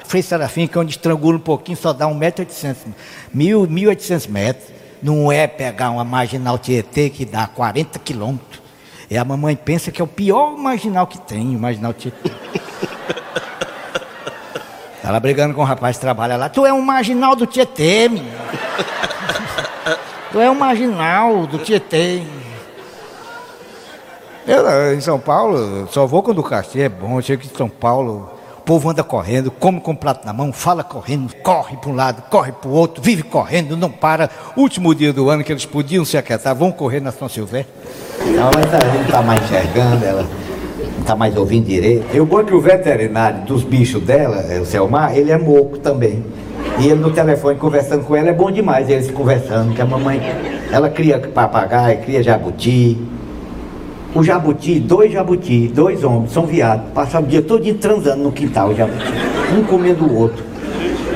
Frei 0.05 0.23
Serafim, 0.23 0.69
que 0.69 0.79
é 0.79 0.81
onde 0.81 0.93
estrangula 0.93 1.37
um 1.37 1.41
pouquinho, 1.41 1.77
só 1.77 1.93
dá 1.93 2.07
um 2.07 2.15
metro 2.15 2.43
e 2.43 2.47
oitocentos, 2.47 2.85
mil, 3.35 3.67
mil 3.67 3.89
oitocentos 3.89 4.29
metros. 4.29 4.78
Não 5.03 5.31
é 5.31 5.47
pegar 5.47 5.91
uma 5.91 6.05
marginal 6.05 6.59
Tietê 6.59 7.11
que 7.11 7.25
dá 7.25 7.47
40 7.47 7.99
quilômetros. 7.99 8.61
E 9.11 9.17
a 9.17 9.25
mamãe 9.25 9.57
pensa 9.57 9.91
que 9.91 10.03
é 10.03 10.05
o 10.05 10.09
pior 10.09 10.57
marginal 10.57 11.07
que 11.07 11.19
tem, 11.19 11.57
o 11.57 11.59
marginal 11.59 11.95
Tietê. 11.95 12.31
Ela 15.03 15.19
brigando 15.21 15.55
com 15.55 15.63
o 15.63 15.65
rapaz 15.65 15.97
que 15.97 16.03
trabalha 16.03 16.37
lá. 16.37 16.51
Tu 16.51 16.67
é 16.67 16.73
um 16.73 16.83
marginal 16.83 17.35
do 17.35 17.47
Tietê, 17.47 18.09
menino. 18.09 18.31
tu 20.31 20.39
é 20.41 20.51
um 20.51 20.55
marginal 20.55 21.47
do 21.47 21.59
Tietê. 21.59 22.23
Eu, 24.47 24.95
em 24.95 25.01
São 25.01 25.19
Paulo, 25.19 25.89
só 25.91 26.07
vou 26.07 26.23
quando 26.23 26.39
o 26.39 26.43
cachê 26.43 26.81
é 26.81 26.89
bom. 26.89 27.19
Eu 27.19 27.23
chego 27.23 27.43
em 27.45 27.57
São 27.57 27.69
Paulo, 27.69 28.31
povo 28.69 28.91
anda 28.91 29.03
correndo, 29.03 29.51
come 29.51 29.81
com 29.81 29.93
o 29.93 29.97
prato 29.97 30.27
na 30.27 30.33
mão, 30.35 30.53
fala 30.53 30.85
correndo, 30.85 31.35
corre 31.37 31.75
para 31.79 31.91
um 31.91 31.95
lado, 31.95 32.23
corre 32.29 32.53
para 32.53 32.69
o 32.69 32.75
outro, 32.75 33.03
vive 33.03 33.23
correndo, 33.23 33.79
não 33.79 33.91
para. 33.91 34.29
Último 34.55 34.95
dia 34.95 35.11
do 35.11 35.31
ano 35.31 35.43
que 35.43 35.51
eles 35.51 35.65
podiam 35.65 36.05
se 36.05 36.19
aquietar, 36.19 36.55
vão 36.55 36.71
correr 36.71 37.01
na 37.01 37.11
São 37.11 37.31
Silvestre. 37.31 37.73
Não, 38.27 38.51
mas 38.55 38.75
a 38.75 38.91
gente 38.91 39.07
está 39.07 39.23
mais 39.23 39.43
enxergando 39.43 40.05
ela 40.05 40.23
não 40.23 41.01
está 41.01 41.17
mais 41.17 41.35
ouvindo 41.35 41.65
direito. 41.65 42.15
E 42.15 42.21
o 42.21 42.27
bom 42.27 42.41
é 42.41 42.45
que 42.45 42.53
o 42.53 42.61
veterinário 42.61 43.47
dos 43.47 43.65
bichos 43.65 44.03
dela, 44.03 44.45
é 44.51 44.61
o 44.61 44.67
Selmar, 44.67 45.17
ele 45.17 45.31
é 45.31 45.39
moco 45.39 45.79
também. 45.79 46.23
E 46.79 46.89
ele 46.89 47.01
no 47.01 47.11
telefone 47.11 47.57
conversando 47.59 48.05
com 48.05 48.15
ela 48.15 48.29
é 48.29 48.35
bom 48.35 48.51
demais, 48.51 48.91
eles 48.91 49.11
conversando, 49.11 49.73
que 49.73 49.81
a 49.81 49.87
mamãe, 49.87 50.21
ela 50.71 50.91
cria 50.91 51.19
papagaio, 51.19 52.03
cria 52.03 52.23
jabuti. 52.23 52.99
O 54.15 54.23
jabuti, 54.23 54.81
dois 54.81 55.13
jabuti, 55.13 55.69
dois 55.69 56.03
homens, 56.03 56.33
são 56.33 56.47
viados, 56.47 56.87
passavam 56.95 57.27
o 57.27 57.31
dia 57.31 57.43
todo 57.43 57.63
transando 57.75 58.23
no 58.23 58.33
quintal, 58.33 58.75
jabuti, 58.75 59.05
um 59.57 59.63
comendo 59.65 60.07
o 60.07 60.17
outro. 60.19 60.43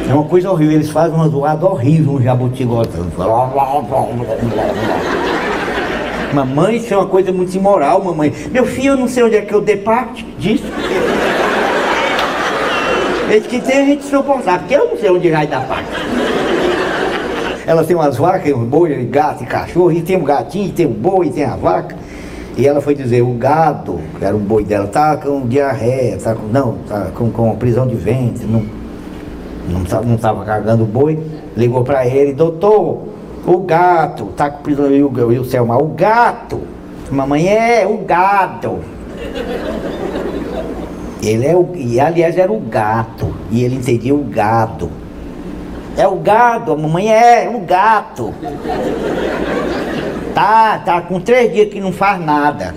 É 0.09 0.13
uma 0.13 0.25
coisa 0.25 0.51
horrível, 0.51 0.75
eles 0.75 0.91
fazem 0.91 1.15
uma 1.15 1.27
zoada 1.29 1.65
horrível, 1.65 2.13
um 2.13 2.23
jabuti 2.23 2.65
gozando. 2.65 3.11
Mamãe, 6.35 6.77
isso 6.77 6.93
é 6.93 6.97
uma 6.97 7.07
coisa 7.07 7.33
muito 7.33 7.55
imoral, 7.55 8.03
mamãe. 8.05 8.33
Meu 8.51 8.67
filho, 8.67 8.91
eu 8.91 8.97
não 8.97 9.09
sei 9.09 9.23
onde 9.23 9.37
é 9.37 9.41
que 9.41 9.55
eu 9.55 9.63
dei 9.63 9.77
parte 9.77 10.25
disso. 10.39 10.65
Eles 13.31 13.47
que 13.47 13.61
tem 13.61 13.79
a 13.79 13.85
gente 13.87 14.05
suportar, 14.05 14.59
porque 14.59 14.75
eu 14.75 14.91
não 14.91 14.99
sei 14.99 15.11
onde 15.11 15.31
vai 15.31 15.47
dar 15.47 15.67
parte. 15.67 15.89
Ela 17.67 17.85
tem 17.85 17.97
umas 17.97 18.19
vacas, 18.19 18.53
um 18.53 18.65
boi, 18.65 18.95
gato 19.07 19.45
e 19.45 19.47
cachorro, 19.47 19.93
e 19.93 20.03
tem 20.03 20.17
um 20.17 20.25
gatinho, 20.25 20.71
tem 20.73 20.87
um 20.87 20.93
boi, 20.93 21.31
tem 21.31 21.45
a 21.45 21.57
vaca. 21.57 22.02
E 22.57 22.67
ela 22.67 22.81
foi 22.81 22.95
dizer, 22.95 23.23
o 23.23 23.33
gado, 23.33 23.99
que 24.19 24.25
era 24.25 24.37
o 24.37 24.39
boi 24.39 24.65
dela, 24.65 24.87
tá 24.87 25.17
com 25.17 25.47
diarreia, 25.47 26.19
tá 26.19 26.35
com. 26.35 26.47
Não, 26.47 26.75
tá 26.87 27.11
com, 27.15 27.31
com 27.31 27.57
prisão 27.57 27.87
de 27.87 27.95
ventre, 27.95 28.47
não, 28.47 28.65
não, 29.69 30.03
não 30.03 30.17
tava 30.17 30.45
cagando 30.45 30.83
o 30.83 30.87
boi. 30.87 31.19
Ligou 31.57 31.83
para 31.83 32.07
ele, 32.07 32.33
doutor, 32.33 33.05
o 33.47 33.59
gato, 33.59 34.27
tá 34.37 34.51
com 34.51 34.71
e 34.71 35.03
o, 35.03 35.33
e 35.33 35.39
o 35.39 35.45
Selma, 35.45 35.77
o 35.77 35.89
gato. 35.89 36.61
Mamãe 37.11 37.49
é 37.49 37.87
o 37.87 37.99
gado. 37.99 38.81
Ele 41.23 41.47
é 41.47 41.57
o. 41.57 41.69
E 41.75 42.01
aliás 42.01 42.37
era 42.37 42.51
o 42.51 42.59
gato. 42.59 43.35
E 43.51 43.63
ele 43.63 43.77
entendia 43.77 44.15
o 44.15 44.25
gado. 44.25 44.91
É 45.97 46.09
o 46.09 46.17
gado, 46.17 46.73
a 46.73 46.77
mamãe 46.77 47.13
é 47.13 47.51
o 47.55 47.61
gato. 47.61 48.33
Tá, 50.35 50.79
tá 50.85 51.01
com 51.03 51.21
três 51.21 51.53
dias 51.53 51.69
que 51.69 51.81
não 51.81 51.93
faz 51.93 52.21
nada. 52.21 52.75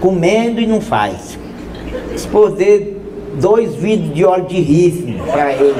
Comendo 0.00 0.60
e 0.60 0.66
não 0.66 0.80
faz. 0.80 1.38
Exposer 2.14 2.96
dois 3.34 3.74
vidros 3.74 4.14
de 4.14 4.24
óleo 4.24 4.44
de 4.46 4.60
rifle 4.60 5.20
para 5.30 5.52
ele. 5.52 5.74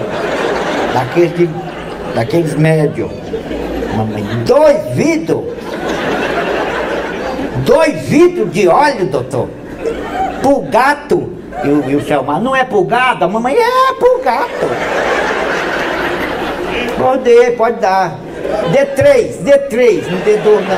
Daqueles, 0.95 1.51
daqueles 2.15 2.55
médios. 2.55 3.11
Mamãe, 3.97 4.25
dois 4.47 4.95
vidros? 4.95 5.45
Dois 7.65 8.09
vidros 8.09 8.53
de 8.53 8.69
óleo, 8.69 9.07
doutor? 9.07 9.49
Pro 10.41 10.61
gato? 10.63 11.33
E 11.65 11.97
o, 11.97 12.05
Selmar, 12.05 12.41
não 12.41 12.55
é 12.55 12.65
pro 12.65 12.85
gado? 12.85 13.25
A 13.25 13.29
mamãe, 13.29 13.57
é 13.57 13.95
pro 13.99 14.21
gato. 14.23 14.67
Pode, 16.99 17.51
pode 17.53 17.81
dar. 17.81 18.26
Dê 18.73 18.85
três, 18.87 19.37
dê 19.37 19.59
três, 19.59 20.11
não 20.11 20.19
dê 20.21 20.37
dois 20.39 20.65
não. 20.67 20.77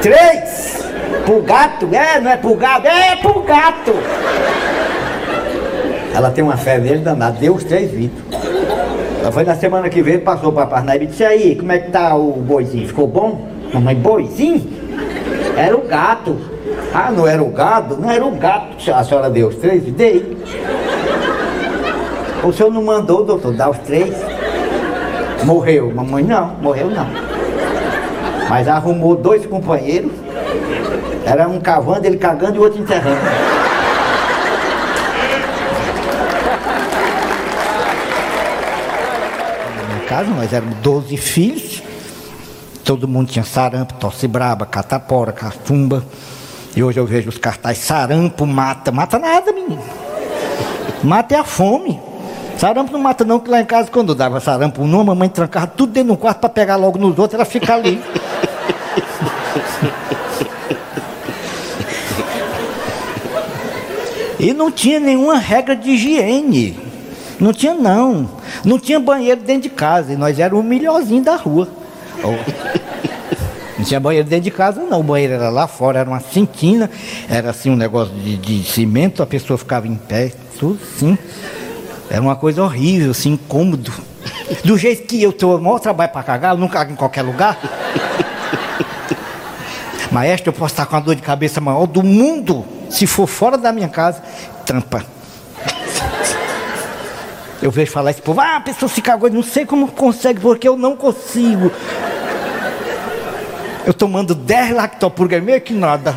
Três? 0.00 0.84
Pro 1.24 1.42
gato? 1.42 1.88
É, 1.92 2.20
não 2.20 2.30
é 2.30 2.36
pro 2.36 2.54
gado? 2.54 2.86
É, 2.86 3.12
é 3.12 3.16
pro 3.16 3.40
gato. 3.42 3.92
Ela 6.14 6.30
tem 6.30 6.42
uma 6.42 6.56
fé 6.56 6.78
nele 6.78 6.98
danada, 7.00 7.36
deu 7.38 7.54
os 7.54 7.64
três 7.64 7.90
vidros. 7.90 8.24
Ela 9.20 9.32
foi 9.32 9.44
na 9.44 9.54
semana 9.54 9.88
que 9.88 10.02
vem, 10.02 10.18
passou 10.18 10.52
para 10.52 10.66
Parnaíba 10.66 11.04
e 11.04 11.08
disse, 11.08 11.24
aí, 11.24 11.56
como 11.56 11.72
é 11.72 11.78
que 11.78 11.90
tá 11.90 12.14
o 12.14 12.32
boizinho? 12.32 12.86
Ficou 12.86 13.06
bom? 13.06 13.46
Mamãe, 13.74 13.94
boizinho? 13.94 14.64
Era 15.56 15.76
o 15.76 15.82
gato. 15.82 16.36
Ah, 16.94 17.10
não 17.10 17.26
era 17.26 17.42
o 17.42 17.50
gado? 17.50 17.96
Não 17.96 18.10
era 18.10 18.24
o 18.24 18.30
gato. 18.30 18.76
A 18.92 19.04
senhora 19.04 19.28
deu 19.28 19.48
os 19.48 19.56
três? 19.56 19.82
Dei. 19.82 20.36
O 22.44 22.52
senhor 22.52 22.70
não 22.72 22.82
mandou, 22.82 23.24
doutor, 23.24 23.52
dar 23.52 23.70
os 23.70 23.78
três? 23.78 24.14
Morreu. 25.44 25.92
Mamãe, 25.94 26.24
não, 26.24 26.56
morreu 26.60 26.90
não. 26.90 27.06
Mas 28.48 28.68
arrumou 28.68 29.16
dois 29.16 29.44
companheiros. 29.46 30.12
Era 31.24 31.48
um 31.48 31.60
cavando, 31.60 32.06
ele 32.06 32.16
cagando 32.16 32.56
e 32.56 32.58
o 32.58 32.62
outro 32.62 32.80
enterrando. 32.80 33.20
casa, 40.16 40.30
nós 40.30 40.52
éramos 40.52 40.78
12 40.78 41.16
filhos, 41.16 41.82
todo 42.84 43.06
mundo 43.06 43.28
tinha 43.28 43.44
sarampo, 43.44 43.94
tosse 43.94 44.26
braba, 44.26 44.64
catapora, 44.64 45.32
cafumba. 45.32 46.04
E 46.74 46.82
hoje 46.82 46.98
eu 46.98 47.06
vejo 47.06 47.28
os 47.28 47.38
cartazes, 47.38 47.82
sarampo 47.84 48.46
mata. 48.46 48.92
Mata 48.92 49.18
nada, 49.18 49.52
menino. 49.52 49.82
Mata 51.02 51.34
é 51.34 51.38
a 51.38 51.44
fome. 51.44 52.00
Sarampo 52.58 52.92
não 52.92 53.00
mata 53.00 53.24
não, 53.24 53.38
que 53.38 53.50
lá 53.50 53.60
em 53.60 53.64
casa 53.64 53.90
quando 53.90 54.14
dava 54.14 54.40
sarampo 54.40 54.84
numa, 54.86 55.02
a 55.02 55.14
mamãe 55.14 55.28
trancava 55.28 55.66
tudo 55.66 55.92
dentro 55.92 56.14
do 56.14 56.16
quarto 56.16 56.38
para 56.40 56.48
pegar 56.48 56.76
logo 56.76 56.98
nos 56.98 57.18
outros, 57.18 57.34
ela 57.34 57.44
fica 57.44 57.74
ali. 57.74 58.02
e 64.40 64.54
não 64.54 64.70
tinha 64.70 64.98
nenhuma 64.98 65.36
regra 65.36 65.76
de 65.76 65.90
higiene. 65.90 66.78
Não 67.38 67.52
tinha 67.52 67.74
não. 67.74 68.30
Não 68.64 68.78
tinha 68.78 68.98
banheiro 68.98 69.42
dentro 69.42 69.64
de 69.64 69.70
casa. 69.70 70.14
E 70.14 70.16
nós 70.16 70.38
éramos 70.38 70.64
o 70.64 70.68
melhorzinho 70.68 71.22
da 71.22 71.36
rua. 71.36 71.68
Não 73.76 73.84
tinha 73.84 74.00
banheiro 74.00 74.26
dentro 74.26 74.44
de 74.44 74.50
casa, 74.50 74.82
não. 74.82 75.00
O 75.00 75.02
banheiro 75.02 75.34
era 75.34 75.50
lá 75.50 75.66
fora, 75.66 75.98
era 75.98 76.08
uma 76.08 76.20
cintina, 76.20 76.90
era 77.28 77.50
assim 77.50 77.68
um 77.70 77.76
negócio 77.76 78.14
de, 78.14 78.38
de 78.38 78.64
cimento, 78.64 79.22
a 79.22 79.26
pessoa 79.26 79.58
ficava 79.58 79.86
em 79.86 79.96
pé, 79.96 80.32
tudo 80.58 80.78
assim. 80.82 81.18
Era 82.10 82.20
uma 82.20 82.36
coisa 82.36 82.62
horrível, 82.62 83.10
assim, 83.10 83.32
incômodo. 83.32 83.92
Do 84.64 84.78
jeito 84.78 85.06
que 85.06 85.22
eu 85.22 85.32
tenho 85.32 85.56
o 85.56 85.60
maior 85.60 85.78
trabalho 85.78 86.10
para 86.12 86.22
cagar, 86.22 86.54
eu 86.54 86.58
não 86.58 86.68
cago 86.68 86.92
em 86.92 86.96
qualquer 86.96 87.22
lugar. 87.22 87.58
Maestro, 90.10 90.50
eu 90.50 90.52
posso 90.52 90.72
estar 90.72 90.86
com 90.86 90.96
a 90.96 91.00
dor 91.00 91.14
de 91.14 91.22
cabeça 91.22 91.60
maior 91.60 91.86
do 91.86 92.02
mundo. 92.02 92.64
Se 92.88 93.06
for 93.06 93.26
fora 93.26 93.58
da 93.58 93.72
minha 93.72 93.88
casa, 93.88 94.22
tampa. 94.64 95.04
Eu 97.60 97.70
vejo 97.70 97.90
falar 97.90 98.10
esse 98.10 98.22
povo, 98.22 98.40
ah, 98.40 98.56
a 98.56 98.60
pessoa 98.60 98.88
se 98.88 99.02
cagou, 99.02 99.28
não 99.30 99.42
sei 99.42 99.66
como 99.66 99.88
consegue, 99.88 100.40
porque 100.40 100.68
eu 100.68 100.76
não 100.76 100.94
consigo. 100.94 101.72
Eu 103.84 103.94
tomando 103.94 104.34
10 104.34 104.72
lactopurga, 104.72 105.40
meio 105.40 105.60
que 105.60 105.72
nada. 105.72 106.14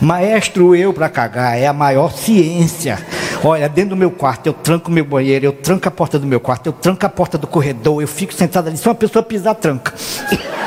Maestro, 0.00 0.74
eu 0.74 0.92
para 0.92 1.08
cagar 1.08 1.58
é 1.58 1.66
a 1.66 1.72
maior 1.72 2.12
ciência. 2.12 2.98
Olha, 3.44 3.68
dentro 3.68 3.90
do 3.90 3.96
meu 3.96 4.10
quarto, 4.10 4.46
eu 4.46 4.52
tranco 4.52 4.90
meu 4.90 5.04
banheiro, 5.04 5.44
eu 5.44 5.52
tranco 5.52 5.86
a 5.86 5.90
porta 5.90 6.18
do 6.18 6.26
meu 6.26 6.40
quarto, 6.40 6.66
eu 6.66 6.72
tranco 6.72 7.06
a 7.06 7.08
porta 7.08 7.38
do 7.38 7.46
corredor, 7.46 8.02
eu 8.02 8.08
fico 8.08 8.34
sentado 8.34 8.66
ali, 8.68 8.76
se 8.76 8.86
uma 8.88 8.94
pessoa 8.94 9.22
pisar, 9.22 9.54
tranca. 9.54 9.94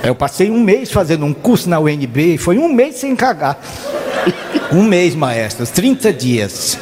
Eu 0.00 0.14
passei 0.14 0.50
um 0.50 0.60
mês 0.60 0.90
fazendo 0.90 1.26
um 1.26 1.34
curso 1.34 1.68
na 1.68 1.78
UNB 1.78 2.34
e 2.34 2.38
foi 2.38 2.56
um 2.56 2.72
mês 2.72 2.96
sem 2.96 3.14
cagar. 3.14 3.58
Um 4.72 4.82
mês, 4.82 5.14
maestro, 5.14 5.66
30 5.66 6.12
dias. 6.12 6.78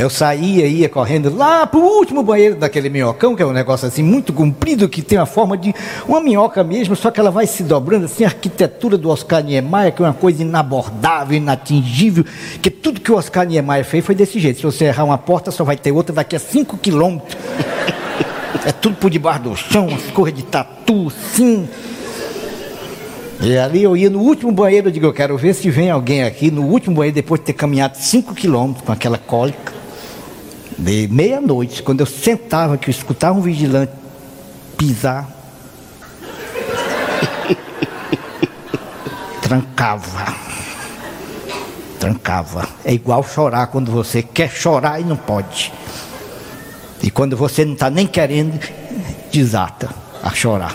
Eu 0.00 0.08
saía, 0.08 0.66
ia 0.66 0.88
correndo 0.88 1.30
lá 1.36 1.66
para 1.66 1.78
o 1.78 1.82
último 1.82 2.22
banheiro 2.22 2.56
daquele 2.56 2.88
minhocão, 2.88 3.36
que 3.36 3.42
é 3.42 3.46
um 3.46 3.52
negócio 3.52 3.86
assim 3.86 4.02
muito 4.02 4.32
comprido, 4.32 4.88
que 4.88 5.02
tem 5.02 5.18
a 5.18 5.26
forma 5.26 5.58
de 5.58 5.74
uma 6.08 6.22
minhoca 6.22 6.64
mesmo, 6.64 6.96
só 6.96 7.10
que 7.10 7.20
ela 7.20 7.30
vai 7.30 7.46
se 7.46 7.62
dobrando 7.62 8.06
assim, 8.06 8.24
a 8.24 8.28
arquitetura 8.28 8.96
do 8.96 9.10
Oscar 9.10 9.44
Niemeyer, 9.44 9.92
que 9.92 10.02
é 10.02 10.06
uma 10.06 10.14
coisa 10.14 10.40
inabordável, 10.40 11.36
inatingível, 11.36 12.24
que 12.62 12.70
tudo 12.70 12.98
que 12.98 13.12
o 13.12 13.16
Oscar 13.16 13.44
Niemeyer 13.44 13.84
fez 13.84 14.02
foi 14.02 14.14
desse 14.14 14.40
jeito. 14.40 14.56
Se 14.56 14.62
você 14.62 14.86
errar 14.86 15.04
uma 15.04 15.18
porta, 15.18 15.50
só 15.50 15.64
vai 15.64 15.76
ter 15.76 15.92
outra 15.92 16.14
daqui 16.14 16.34
a 16.34 16.40
5 16.40 16.78
quilômetros. 16.78 17.36
É 18.62 18.72
tudo 18.72 18.96
por 18.96 19.08
debaixo 19.08 19.40
do 19.40 19.56
chão, 19.56 19.88
as 19.88 20.12
cores 20.12 20.34
de 20.34 20.42
tatu, 20.42 21.10
sim. 21.32 21.66
E 23.40 23.56
ali 23.56 23.82
eu 23.82 23.96
ia 23.96 24.10
no 24.10 24.20
último 24.20 24.52
banheiro, 24.52 24.88
eu 24.88 24.92
digo, 24.92 25.06
eu 25.06 25.14
quero 25.14 25.34
ver 25.38 25.54
se 25.54 25.70
vem 25.70 25.90
alguém 25.90 26.24
aqui 26.24 26.50
no 26.50 26.62
último 26.64 26.96
banheiro, 26.96 27.14
depois 27.14 27.40
de 27.40 27.46
ter 27.46 27.52
caminhado 27.54 27.96
5 27.96 28.34
quilômetros 28.34 28.84
com 28.84 28.92
aquela 28.92 29.16
cólica. 29.16 29.79
De 30.80 31.06
meia-noite, 31.08 31.82
quando 31.82 32.00
eu 32.00 32.06
sentava, 32.06 32.78
que 32.78 32.88
eu 32.88 32.90
escutava 32.90 33.38
um 33.38 33.42
vigilante 33.42 33.92
pisar, 34.78 35.28
trancava. 39.42 40.34
Trancava. 41.98 42.66
É 42.82 42.94
igual 42.94 43.22
chorar 43.22 43.66
quando 43.66 43.92
você 43.92 44.22
quer 44.22 44.50
chorar 44.50 44.98
e 44.98 45.04
não 45.04 45.16
pode. 45.16 45.70
E 47.02 47.10
quando 47.10 47.36
você 47.36 47.62
não 47.62 47.74
está 47.74 47.90
nem 47.90 48.06
querendo, 48.06 48.58
desata 49.30 49.90
a 50.22 50.30
chorar. 50.30 50.74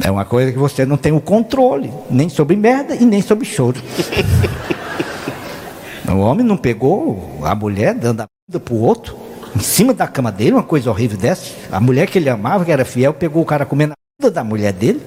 É 0.00 0.12
uma 0.12 0.24
coisa 0.24 0.52
que 0.52 0.58
você 0.58 0.86
não 0.86 0.96
tem 0.96 1.10
o 1.10 1.20
controle, 1.20 1.92
nem 2.08 2.28
sobre 2.28 2.54
merda 2.54 2.94
e 2.94 3.04
nem 3.04 3.20
sobre 3.20 3.46
choro. 3.46 3.82
o 6.14 6.20
homem 6.20 6.44
não 6.44 6.56
pegou 6.56 7.40
a 7.42 7.54
mulher 7.54 7.94
dando 7.94 8.22
a 8.22 8.26
vida 8.48 8.60
para 8.60 8.74
o 8.74 8.80
outro, 8.80 9.16
em 9.54 9.60
cima 9.60 9.92
da 9.92 10.06
cama 10.06 10.32
dele, 10.32 10.52
uma 10.52 10.62
coisa 10.62 10.90
horrível 10.90 11.18
dessa. 11.18 11.52
A 11.70 11.80
mulher 11.80 12.08
que 12.08 12.18
ele 12.18 12.28
amava, 12.28 12.64
que 12.64 12.72
era 12.72 12.84
fiel, 12.84 13.12
pegou 13.12 13.42
o 13.42 13.46
cara 13.46 13.64
comendo 13.66 13.92
a 13.92 13.96
vida 14.22 14.30
da 14.32 14.44
mulher 14.44 14.72
dele 14.72 15.00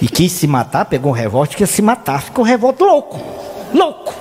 e 0.00 0.08
quis 0.08 0.32
se 0.32 0.46
matar, 0.46 0.84
pegou 0.84 1.12
um 1.12 1.14
revólver, 1.14 1.54
quis 1.54 1.70
se 1.70 1.82
matar, 1.82 2.22
ficou 2.22 2.44
um 2.44 2.48
revólver 2.48 2.84
louco, 2.84 3.20
louco. 3.72 4.14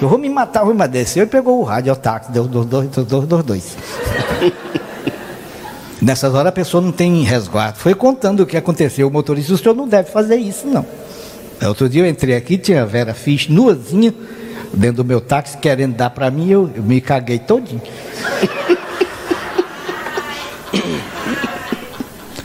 Eu 0.00 0.08
vou 0.08 0.18
me 0.18 0.28
matar, 0.28 0.64
vou 0.64 0.74
me 0.74 0.88
desceu 0.88 1.24
e 1.24 1.26
pegou 1.26 1.60
o 1.60 1.62
rádio, 1.62 1.92
o 1.92 1.96
táxi, 1.96 2.30
deu 2.32 2.46
dois, 2.46 2.66
dois, 2.66 2.88
dois, 2.88 3.26
dois, 3.26 3.44
dois. 3.44 3.76
Nessas 6.02 6.34
horas 6.34 6.48
a 6.48 6.52
pessoa 6.52 6.82
não 6.82 6.92
tem 6.92 7.22
resguardo. 7.22 7.78
Foi 7.78 7.94
contando 7.94 8.40
o 8.40 8.46
que 8.46 8.56
aconteceu. 8.56 9.08
O 9.08 9.10
motorista, 9.10 9.54
o 9.54 9.56
senhor 9.56 9.74
não 9.74 9.88
deve 9.88 10.10
fazer 10.10 10.36
isso, 10.36 10.66
não. 10.66 10.84
Outro 11.66 11.88
dia 11.88 12.02
eu 12.02 12.06
entrei 12.06 12.36
aqui, 12.36 12.58
tinha 12.58 12.82
a 12.82 12.84
Vera 12.84 13.14
Fisch 13.14 13.48
nuazinha, 13.48 14.12
dentro 14.76 15.02
do 15.02 15.04
meu 15.04 15.20
táxi, 15.20 15.58
querendo 15.58 15.94
dar 15.94 16.10
para 16.10 16.30
mim, 16.30 16.50
eu, 16.50 16.70
eu 16.74 16.82
me 16.82 17.00
caguei 17.00 17.38
todinho. 17.38 17.80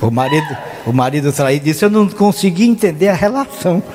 o 0.02 0.12
marido, 0.12 0.58
o 0.86 0.94
marido 0.94 1.34
traído 1.34 1.66
disse, 1.66 1.84
eu 1.86 1.90
não 1.90 2.08
consegui 2.08 2.68
entender 2.68 3.10
a 3.10 3.14
relação. 3.14 3.82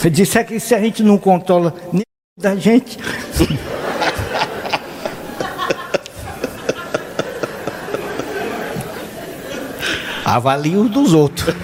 Ele 0.00 0.10
disse 0.14 0.38
é 0.38 0.44
que 0.44 0.60
se 0.60 0.72
a 0.72 0.80
gente 0.80 1.02
não 1.02 1.18
controla 1.18 1.74
nem 1.92 2.04
da 2.38 2.54
gente. 2.54 2.96
avalie 10.26 10.76
os 10.76 10.90
dos 10.90 11.12
outros. 11.12 11.54